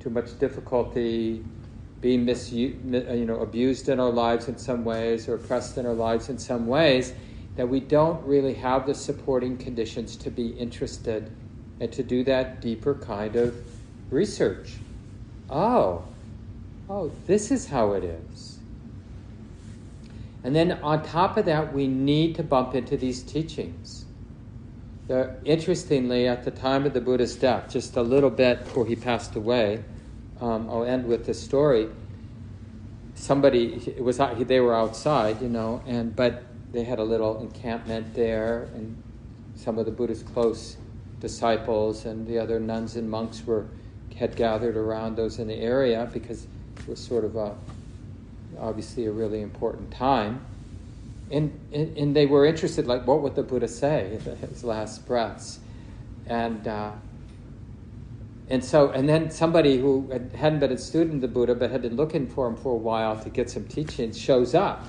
too 0.00 0.10
much 0.10 0.38
difficulty, 0.38 1.44
being 2.00 2.24
misu- 2.24 3.08
uh, 3.08 3.12
you 3.12 3.24
know, 3.24 3.40
abused 3.40 3.88
in 3.88 3.98
our 3.98 4.10
lives 4.10 4.48
in 4.48 4.58
some 4.58 4.84
ways 4.84 5.28
or 5.28 5.34
oppressed 5.34 5.78
in 5.78 5.86
our 5.86 5.94
lives 5.94 6.28
in 6.28 6.38
some 6.38 6.66
ways, 6.66 7.12
that 7.56 7.68
we 7.68 7.80
don't 7.80 8.24
really 8.24 8.54
have 8.54 8.86
the 8.86 8.94
supporting 8.94 9.56
conditions 9.56 10.16
to 10.16 10.30
be 10.30 10.48
interested 10.50 11.30
and 11.80 11.92
to 11.92 12.02
do 12.02 12.22
that 12.24 12.60
deeper 12.60 12.94
kind 12.94 13.36
of 13.36 13.54
research. 14.10 14.76
Oh, 15.50 16.04
oh, 16.88 17.10
this 17.26 17.50
is 17.50 17.66
how 17.68 17.92
it 17.92 18.04
is. 18.04 18.58
And 20.44 20.54
then 20.54 20.72
on 20.82 21.02
top 21.02 21.36
of 21.36 21.46
that, 21.46 21.74
we 21.74 21.88
need 21.88 22.36
to 22.36 22.42
bump 22.42 22.74
into 22.74 22.96
these 22.96 23.22
teachings. 23.22 24.04
The, 25.08 25.34
interestingly, 25.44 26.28
at 26.28 26.44
the 26.44 26.50
time 26.50 26.84
of 26.84 26.92
the 26.92 27.00
Buddha's 27.00 27.34
death, 27.34 27.70
just 27.70 27.96
a 27.96 28.02
little 28.02 28.28
bit 28.28 28.62
before 28.62 28.84
he 28.84 28.94
passed 28.94 29.36
away, 29.36 29.82
um, 30.40 30.68
I'll 30.68 30.84
end 30.84 31.06
with 31.06 31.24
this 31.24 31.42
story. 31.42 31.88
Somebody, 33.14 33.82
it 33.86 34.04
was 34.04 34.18
they 34.18 34.60
were 34.60 34.74
outside, 34.74 35.40
you 35.40 35.48
know, 35.48 35.82
and 35.86 36.14
but 36.14 36.44
they 36.72 36.84
had 36.84 36.98
a 36.98 37.04
little 37.04 37.40
encampment 37.40 38.12
there, 38.12 38.68
and 38.74 39.02
some 39.56 39.78
of 39.78 39.86
the 39.86 39.92
Buddha's 39.92 40.22
close 40.22 40.76
disciples 41.20 42.04
and 42.04 42.26
the 42.26 42.38
other 42.38 42.60
nuns 42.60 42.94
and 42.96 43.10
monks 43.10 43.44
were 43.44 43.66
had 44.14 44.36
gathered 44.36 44.76
around 44.76 45.16
those 45.16 45.38
in 45.38 45.48
the 45.48 45.54
area 45.54 46.08
because 46.12 46.46
it 46.76 46.88
was 46.88 46.98
sort 46.98 47.24
of 47.24 47.36
a 47.36 47.56
obviously 48.58 49.06
a 49.06 49.12
really 49.12 49.40
important 49.40 49.90
time. 49.90 50.44
And, 51.30 51.52
and, 51.72 52.16
they 52.16 52.24
were 52.24 52.46
interested, 52.46 52.86
like, 52.86 53.06
what 53.06 53.20
would 53.20 53.34
the 53.34 53.42
Buddha 53.42 53.68
say 53.68 54.18
in 54.26 54.36
his 54.36 54.64
last 54.64 55.06
breaths? 55.06 55.60
And, 56.26 56.66
uh, 56.66 56.92
and 58.48 58.64
so, 58.64 58.90
and 58.90 59.06
then 59.06 59.30
somebody 59.30 59.78
who 59.78 60.08
hadn't 60.34 60.60
been 60.60 60.72
a 60.72 60.78
student 60.78 61.16
of 61.16 61.20
the 61.20 61.28
Buddha 61.28 61.54
but 61.54 61.70
had 61.70 61.82
been 61.82 61.96
looking 61.96 62.26
for 62.26 62.46
him 62.46 62.56
for 62.56 62.72
a 62.72 62.78
while 62.78 63.18
to 63.22 63.28
get 63.28 63.50
some 63.50 63.66
teachings 63.66 64.18
shows 64.18 64.54
up. 64.54 64.86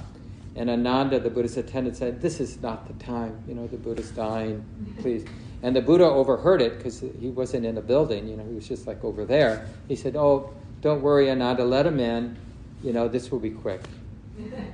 And 0.56 0.70
Ananda, 0.70 1.20
the 1.20 1.30
Buddha's 1.30 1.58
attendant, 1.58 1.98
said, 1.98 2.22
This 2.22 2.40
is 2.40 2.62
not 2.62 2.88
the 2.88 3.04
time. 3.04 3.44
You 3.48 3.56
know, 3.56 3.68
the 3.68 3.78
Buddha's 3.78 4.12
dying. 4.12 4.66
Please. 5.02 5.26
And 5.62 5.76
the 5.76 5.82
Buddha 5.82 6.06
overheard 6.06 6.62
it 6.62 6.78
because 6.78 7.02
he 7.02 7.30
wasn't 7.30 7.66
in 7.66 7.78
a 7.78 7.82
building, 7.82 8.28
you 8.30 8.38
know, 8.38 8.46
he 8.46 8.54
was 8.54 8.68
just 8.68 8.88
like 8.88 9.04
over 9.04 9.26
there. 9.26 9.68
He 9.90 9.96
said, 9.96 10.16
Oh, 10.16 10.54
don't 10.82 11.02
worry, 11.02 11.30
Ananda, 11.30 11.66
let 11.66 11.86
him 11.86 12.00
in. 12.00 12.38
You 12.82 12.94
know, 12.94 13.10
this 13.10 13.30
will 13.30 13.40
be 13.40 13.52
quick. 13.52 13.82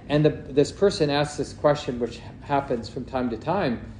And 0.09 0.24
the, 0.24 0.30
this 0.30 0.72
person 0.72 1.09
asks 1.09 1.38
this 1.38 1.53
question, 1.53 1.99
which 1.99 2.20
happens 2.41 2.89
from 2.89 3.05
time 3.05 3.30
to 3.32 3.38
time 3.38 3.93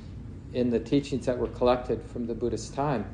in 0.54 0.70
the 0.70 0.80
teachings 0.80 1.26
that 1.26 1.38
were 1.38 1.48
collected 1.48 2.02
from 2.02 2.28
the 2.28 2.34
Buddhist 2.34 2.74
time, 2.74 3.06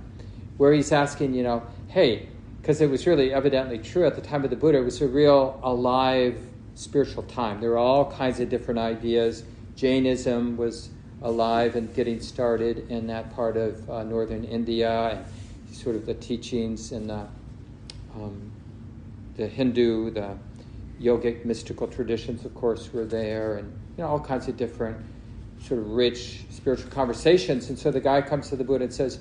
where 0.57 0.73
he's 0.73 0.91
asking, 0.91 1.33
you 1.33 1.43
know, 1.43 1.63
hey, 1.87 2.27
because 2.61 2.81
it 2.81 2.89
was 2.89 3.07
really 3.07 3.33
evidently 3.33 3.79
true 3.79 4.05
at 4.05 4.15
the 4.15 4.21
time 4.21 4.43
of 4.43 4.49
the 4.49 4.55
Buddha, 4.55 4.77
it 4.77 4.83
was 4.83 5.01
a 5.01 5.07
real 5.07 5.59
alive 5.63 6.37
spiritual 6.75 7.23
time. 7.23 7.59
There 7.59 7.71
were 7.71 7.77
all 7.77 8.11
kinds 8.11 8.39
of 8.39 8.49
different 8.49 8.79
ideas. 8.79 9.43
Jainism 9.75 10.57
was 10.57 10.89
alive 11.23 11.75
and 11.75 11.93
getting 11.93 12.19
started 12.19 12.89
in 12.89 13.07
that 13.07 13.33
part 13.35 13.57
of 13.57 13.89
uh, 13.89 14.03
northern 14.03 14.43
India, 14.43 15.09
and 15.09 15.75
sort 15.75 15.95
of 15.95 16.05
the 16.05 16.13
teachings 16.13 16.91
and 16.91 17.09
the, 17.09 17.27
um, 18.15 18.51
the 19.37 19.47
Hindu, 19.47 20.11
the 20.11 20.37
yogic 21.01 21.45
mystical 21.45 21.87
traditions, 21.87 22.45
of 22.45 22.53
course, 22.53 22.93
were 22.93 23.05
there, 23.05 23.57
and 23.57 23.71
you 23.97 24.03
know 24.03 24.09
all 24.09 24.19
kinds 24.19 24.47
of 24.47 24.57
different 24.57 24.97
sort 25.59 25.79
of 25.79 25.91
rich 25.91 26.43
spiritual 26.49 26.89
conversations. 26.89 27.69
And 27.69 27.77
so 27.77 27.91
the 27.91 27.99
guy 27.99 28.21
comes 28.21 28.49
to 28.49 28.55
the 28.55 28.63
Buddha 28.63 28.85
and 28.85 28.93
says, 28.93 29.19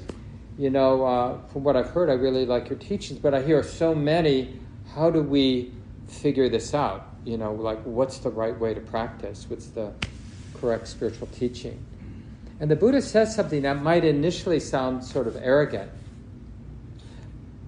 "You 0.59 0.71
know, 0.71 1.05
uh, 1.05 1.39
from 1.49 1.65
what 1.65 1.77
I've 1.77 1.91
heard, 1.91 2.11
I 2.11 2.15
really 2.15 2.47
like 2.47 2.69
your 2.69 2.79
teachings, 2.79 3.19
but 3.19 3.35
I 3.35 3.43
hear 3.43 3.63
so 3.63 3.95
many. 3.95 4.59
How 4.95 5.11
do 5.11 5.23
we 5.23 5.73
figure 6.07 6.49
this 6.49 6.75
out? 6.75 7.07
You 7.25 7.37
know, 7.37 7.53
like 7.55 7.83
what's 7.85 8.19
the 8.19 8.31
right 8.31 8.59
way 8.59 8.75
to 8.75 8.81
practice? 8.81 9.47
What's 9.49 9.67
the 9.69 9.93
correct 10.55 10.89
spiritual 10.89 11.29
teaching?" 11.29 11.79
And 12.61 12.71
the 12.71 12.77
Buddha 12.77 13.01
says 13.01 13.35
something 13.35 13.63
that 13.63 13.83
might 13.83 14.05
initially 14.05 14.61
sound 14.61 15.03
sort 15.03 15.27
of 15.27 15.37
arrogant, 15.37 15.91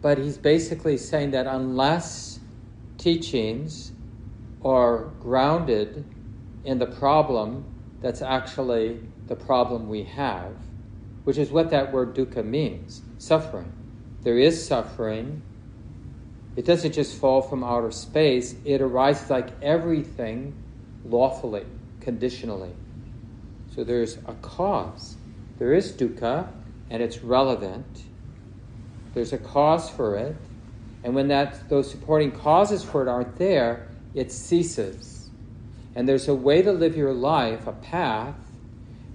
but 0.02 0.18
he's 0.18 0.36
basically 0.36 0.98
saying 0.98 1.30
that 1.30 1.46
unless 1.46 2.38
teachings 2.98 3.92
are 4.64 5.10
grounded 5.20 6.04
in 6.64 6.78
the 6.78 6.86
problem 6.86 7.64
that's 8.00 8.22
actually 8.22 9.00
the 9.26 9.36
problem 9.36 9.88
we 9.88 10.04
have, 10.04 10.54
which 11.24 11.38
is 11.38 11.50
what 11.50 11.70
that 11.70 11.92
word 11.92 12.14
dukkha 12.14 12.44
means 12.44 13.02
suffering. 13.18 13.72
There 14.22 14.38
is 14.38 14.66
suffering. 14.66 15.42
It 16.56 16.64
doesn't 16.64 16.92
just 16.92 17.16
fall 17.18 17.40
from 17.40 17.64
outer 17.64 17.90
space, 17.90 18.54
it 18.64 18.80
arises 18.80 19.30
like 19.30 19.50
everything 19.62 20.54
lawfully, 21.04 21.64
conditionally. 22.00 22.74
So 23.74 23.84
there's 23.84 24.18
a 24.26 24.34
cause. 24.42 25.16
There 25.58 25.72
is 25.72 25.92
dukkha, 25.92 26.48
and 26.90 27.02
it's 27.02 27.24
relevant. 27.24 28.02
There's 29.14 29.32
a 29.32 29.38
cause 29.38 29.88
for 29.88 30.16
it. 30.16 30.36
And 31.04 31.14
when 31.14 31.28
that, 31.28 31.68
those 31.70 31.90
supporting 31.90 32.32
causes 32.32 32.84
for 32.84 33.02
it 33.02 33.08
aren't 33.08 33.36
there, 33.36 33.88
it 34.14 34.32
ceases. 34.32 35.30
And 35.94 36.08
there's 36.08 36.28
a 36.28 36.34
way 36.34 36.62
to 36.62 36.72
live 36.72 36.96
your 36.96 37.12
life, 37.12 37.66
a 37.66 37.72
path, 37.72 38.36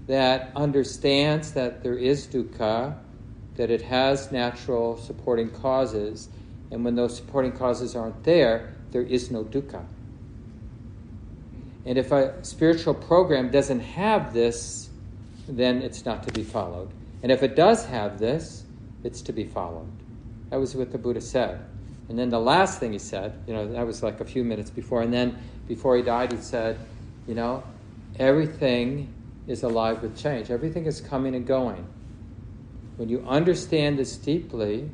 that 0.08 0.52
understands 0.56 1.54
that 1.54 1.84
there 1.84 1.98
is 1.98 2.28
dukkha, 2.28 2.98
that 3.56 3.70
it 3.70 3.82
has 3.82 4.32
natural 4.32 4.98
supporting 4.98 5.50
causes, 5.50 6.30
and 6.72 6.86
when 6.86 6.96
those 6.96 7.16
supporting 7.16 7.52
causes 7.52 7.96
aren't 7.96 8.24
there, 8.24 8.74
there 8.92 9.02
is 9.02 9.32
no 9.32 9.44
dukkha. 9.44 9.84
And 11.86 11.98
if 11.98 12.12
a 12.12 12.44
spiritual 12.44 12.94
program 12.94 13.50
doesn't 13.50 13.80
have 13.80 14.34
this, 14.34 14.90
then 15.48 15.82
it's 15.82 16.06
not 16.06 16.24
to 16.24 16.34
be 16.34 16.44
followed. 16.44 16.90
And 17.24 17.32
if 17.32 17.44
it 17.44 17.56
does 17.56 17.86
have 17.86 18.20
this, 18.20 18.64
it's 19.04 19.22
to 19.24 19.34
be 19.34 19.46
followed. 19.46 19.92
That 20.50 20.60
was 20.60 20.76
what 20.76 20.92
the 20.92 20.98
Buddha 20.98 21.22
said. 21.22 21.60
And 22.10 22.18
then 22.18 22.30
the 22.30 22.40
last 22.40 22.80
thing 22.80 22.94
he 22.94 23.00
said, 23.00 23.38
you 23.48 23.54
know, 23.54 23.68
that 23.74 23.86
was 23.86 24.02
like 24.02 24.22
a 24.22 24.26
few 24.26 24.44
minutes 24.44 24.70
before. 24.70 25.02
And 25.02 25.14
then 25.14 25.38
before 25.68 25.98
he 25.98 26.04
died, 26.04 26.32
he 26.32 26.38
said, 26.38 26.80
you 27.28 27.36
know, 27.36 27.64
everything 28.18 29.14
is 29.48 29.64
alive 29.64 30.02
with 30.02 30.18
change, 30.18 30.50
everything 30.52 30.86
is 30.86 31.02
coming 31.02 31.36
and 31.36 31.46
going. 31.46 31.88
When 32.98 33.10
you 33.10 33.24
understand 33.28 34.00
this 34.00 34.16
deeply, 34.18 34.90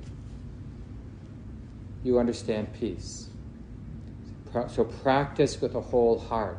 you 2.03 2.19
understand 2.19 2.73
peace. 2.73 3.29
So 4.67 4.83
practice 4.83 5.61
with 5.61 5.73
a 5.75 5.81
whole 5.81 6.19
heart. 6.19 6.57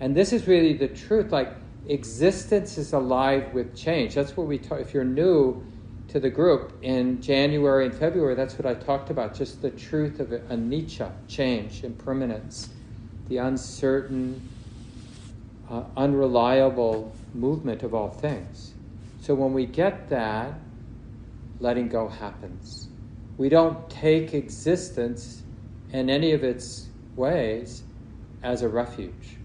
And 0.00 0.14
this 0.14 0.32
is 0.32 0.46
really 0.46 0.74
the 0.74 0.88
truth. 0.88 1.32
Like, 1.32 1.54
existence 1.86 2.76
is 2.76 2.92
alive 2.92 3.54
with 3.54 3.74
change. 3.74 4.14
That's 4.14 4.36
what 4.36 4.46
we 4.46 4.58
talk. 4.58 4.80
If 4.80 4.92
you're 4.92 5.04
new 5.04 5.64
to 6.08 6.18
the 6.18 6.30
group 6.30 6.72
in 6.82 7.20
January 7.20 7.84
and 7.86 7.94
February, 7.94 8.34
that's 8.34 8.58
what 8.58 8.66
I 8.66 8.74
talked 8.74 9.10
about. 9.10 9.34
Just 9.34 9.60
the 9.60 9.70
truth 9.70 10.20
of 10.20 10.28
anicca, 10.28 11.12
change, 11.28 11.84
impermanence, 11.84 12.70
the 13.28 13.36
uncertain, 13.38 14.40
uh, 15.70 15.84
unreliable 15.96 17.14
movement 17.34 17.82
of 17.82 17.94
all 17.94 18.08
things. 18.08 18.72
So 19.20 19.34
when 19.34 19.52
we 19.52 19.66
get 19.66 20.08
that, 20.08 20.54
letting 21.60 21.88
go 21.88 22.08
happens. 22.08 22.88
We 23.36 23.48
don't 23.48 23.88
take 23.90 24.32
existence 24.32 25.42
in 25.92 26.08
any 26.08 26.32
of 26.32 26.42
its 26.42 26.88
ways 27.16 27.82
as 28.42 28.62
a 28.62 28.68
refuge. 28.68 29.36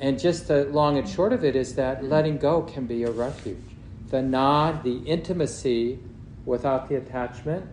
And 0.00 0.18
just 0.18 0.48
the 0.48 0.64
long 0.66 0.96
and 0.96 1.08
short 1.08 1.32
of 1.32 1.44
it 1.44 1.56
is 1.56 1.74
that 1.74 2.04
letting 2.04 2.38
go 2.38 2.62
can 2.62 2.86
be 2.86 3.02
a 3.02 3.10
refuge. 3.10 3.67
The 4.10 4.22
nod, 4.22 4.82
the 4.82 4.98
intimacy 4.98 5.98
without 6.44 6.88
the 6.88 6.96
attachment, 6.96 7.66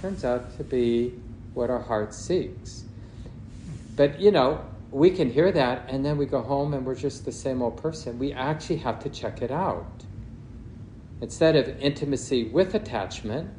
turns 0.00 0.24
out 0.24 0.56
to 0.56 0.64
be 0.64 1.14
what 1.54 1.70
our 1.70 1.80
heart 1.80 2.14
seeks. 2.14 2.84
But, 3.94 4.20
you 4.20 4.30
know, 4.30 4.64
we 4.90 5.10
can 5.10 5.30
hear 5.30 5.52
that 5.52 5.86
and 5.88 6.04
then 6.04 6.16
we 6.16 6.26
go 6.26 6.42
home 6.42 6.74
and 6.74 6.84
we're 6.84 6.94
just 6.94 7.24
the 7.24 7.32
same 7.32 7.62
old 7.62 7.76
person. 7.76 8.18
We 8.18 8.32
actually 8.32 8.78
have 8.78 8.98
to 9.00 9.08
check 9.08 9.42
it 9.42 9.50
out. 9.50 10.04
Instead 11.20 11.56
of 11.56 11.68
intimacy 11.78 12.48
with 12.48 12.74
attachment 12.74 13.50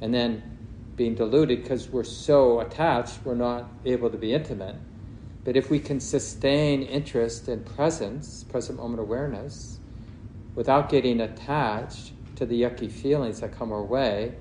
and 0.00 0.14
then 0.14 0.42
being 0.96 1.14
deluded 1.14 1.62
because 1.62 1.88
we're 1.88 2.04
so 2.04 2.60
attached, 2.60 3.18
we're 3.24 3.34
not 3.34 3.68
able 3.84 4.08
to 4.10 4.16
be 4.16 4.32
intimate 4.32 4.76
but 5.44 5.56
if 5.56 5.70
we 5.70 5.80
can 5.80 6.00
sustain 6.00 6.82
interest 6.82 7.48
and 7.48 7.64
presence, 7.64 8.44
present 8.44 8.78
moment 8.78 9.00
awareness, 9.00 9.80
without 10.54 10.88
getting 10.88 11.20
attached 11.20 12.12
to 12.36 12.46
the 12.46 12.62
yucky 12.62 12.90
feelings 12.90 13.40
that 13.40 13.56
come 13.56 13.72
our 13.72 13.82
way 13.82 14.34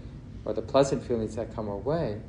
or 0.46 0.54
the 0.54 0.62
pleasant 0.62 1.04
feelings 1.04 1.36
that 1.36 1.54
come 1.56 1.70
our 1.70 1.78
way, 1.78 2.20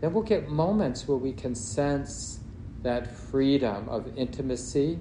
then 0.00 0.12
we'll 0.12 0.22
get 0.22 0.48
moments 0.48 1.06
where 1.06 1.16
we 1.16 1.32
can 1.32 1.54
sense 1.54 2.40
that 2.82 3.10
freedom 3.10 3.88
of 3.88 4.16
intimacy 4.16 4.98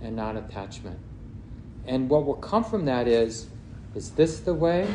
and 0.00 0.16
non 0.16 0.36
attachment. 0.36 0.98
And 1.84 2.08
what 2.08 2.24
will 2.24 2.34
come 2.34 2.64
from 2.64 2.84
that 2.86 3.08
is 3.08 3.48
is 3.94 4.10
this 4.10 4.40
the 4.40 4.54
way? 4.54 4.86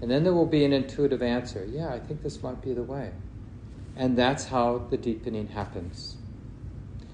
And 0.00 0.10
then 0.10 0.24
there 0.24 0.34
will 0.34 0.46
be 0.46 0.64
an 0.64 0.72
intuitive 0.72 1.22
answer. 1.22 1.66
Yeah, 1.68 1.88
I 1.88 1.98
think 1.98 2.22
this 2.22 2.42
might 2.42 2.60
be 2.60 2.74
the 2.74 2.82
way. 2.82 3.12
And 3.96 4.16
that's 4.16 4.46
how 4.46 4.86
the 4.90 4.98
deepening 4.98 5.48
happens. 5.48 6.16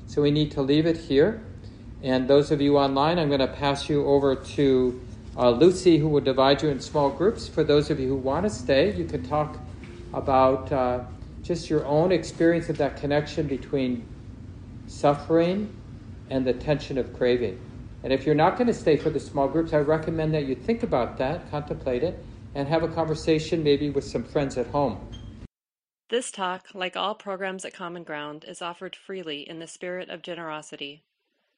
So 0.07 0.21
we 0.21 0.33
need 0.33 0.51
to 0.53 0.63
leave 0.63 0.85
it 0.85 0.97
here. 0.97 1.43
And 2.03 2.27
those 2.27 2.51
of 2.51 2.61
you 2.61 2.79
online, 2.79 3.19
I'm 3.19 3.29
going 3.29 3.41
to 3.41 3.47
pass 3.47 3.89
you 3.89 4.05
over 4.07 4.35
to 4.35 5.01
uh, 5.37 5.51
Lucy, 5.51 5.99
who 5.99 6.09
will 6.09 6.21
divide 6.21 6.63
you 6.63 6.69
in 6.69 6.81
small 6.81 7.11
groups. 7.11 7.49
For 7.49 7.63
those 7.63 7.91
of 7.91 8.01
you 8.01 8.09
who 8.09 8.17
want 8.17 8.45
to 8.45 8.51
stay, 8.51 8.95
you 8.95 9.05
can 9.05 9.23
talk 9.23 9.57
about 10.13 10.71
uh, 10.73 11.05
just 11.43 11.71
your 11.71 11.87
own 11.87 12.13
experience 12.13 12.69
of 12.69 12.77
that 12.79 12.97
connection 12.97 13.47
between 13.47 14.07
suffering 14.87 15.75
and 16.29 16.47
the 16.47 16.53
tension 16.53 16.99
of 16.99 17.13
craving. 17.15 17.59
And 18.03 18.13
if 18.13 18.27
you're 18.27 18.35
not 18.35 18.57
going 18.57 18.67
to 18.67 18.75
stay 18.75 18.97
for 18.97 19.11
the 19.11 19.21
small 19.21 19.47
groups, 19.47 19.73
I 19.73 19.79
recommend 19.79 20.35
that 20.35 20.47
you 20.47 20.57
think 20.57 20.83
about 20.83 21.19
that, 21.19 21.51
contemplate 21.51 22.03
it, 22.03 22.23
and 22.55 22.67
have 22.69 22.83
a 22.83 22.89
conversation 22.89 23.63
maybe 23.63 23.91
with 23.91 24.05
some 24.05 24.25
friends 24.25 24.59
at 24.59 24.67
home. 24.67 24.99
This 26.11 26.31
talk, 26.31 26.67
like 26.75 26.97
all 26.97 27.15
programs 27.15 27.65
at 27.65 27.73
Common 27.73 28.03
Ground, 28.03 28.45
is 28.47 28.61
offered 28.61 28.95
freely 28.95 29.49
in 29.49 29.61
the 29.61 29.67
spirit 29.67 30.11
of 30.11 30.21
generosity. 30.21 31.05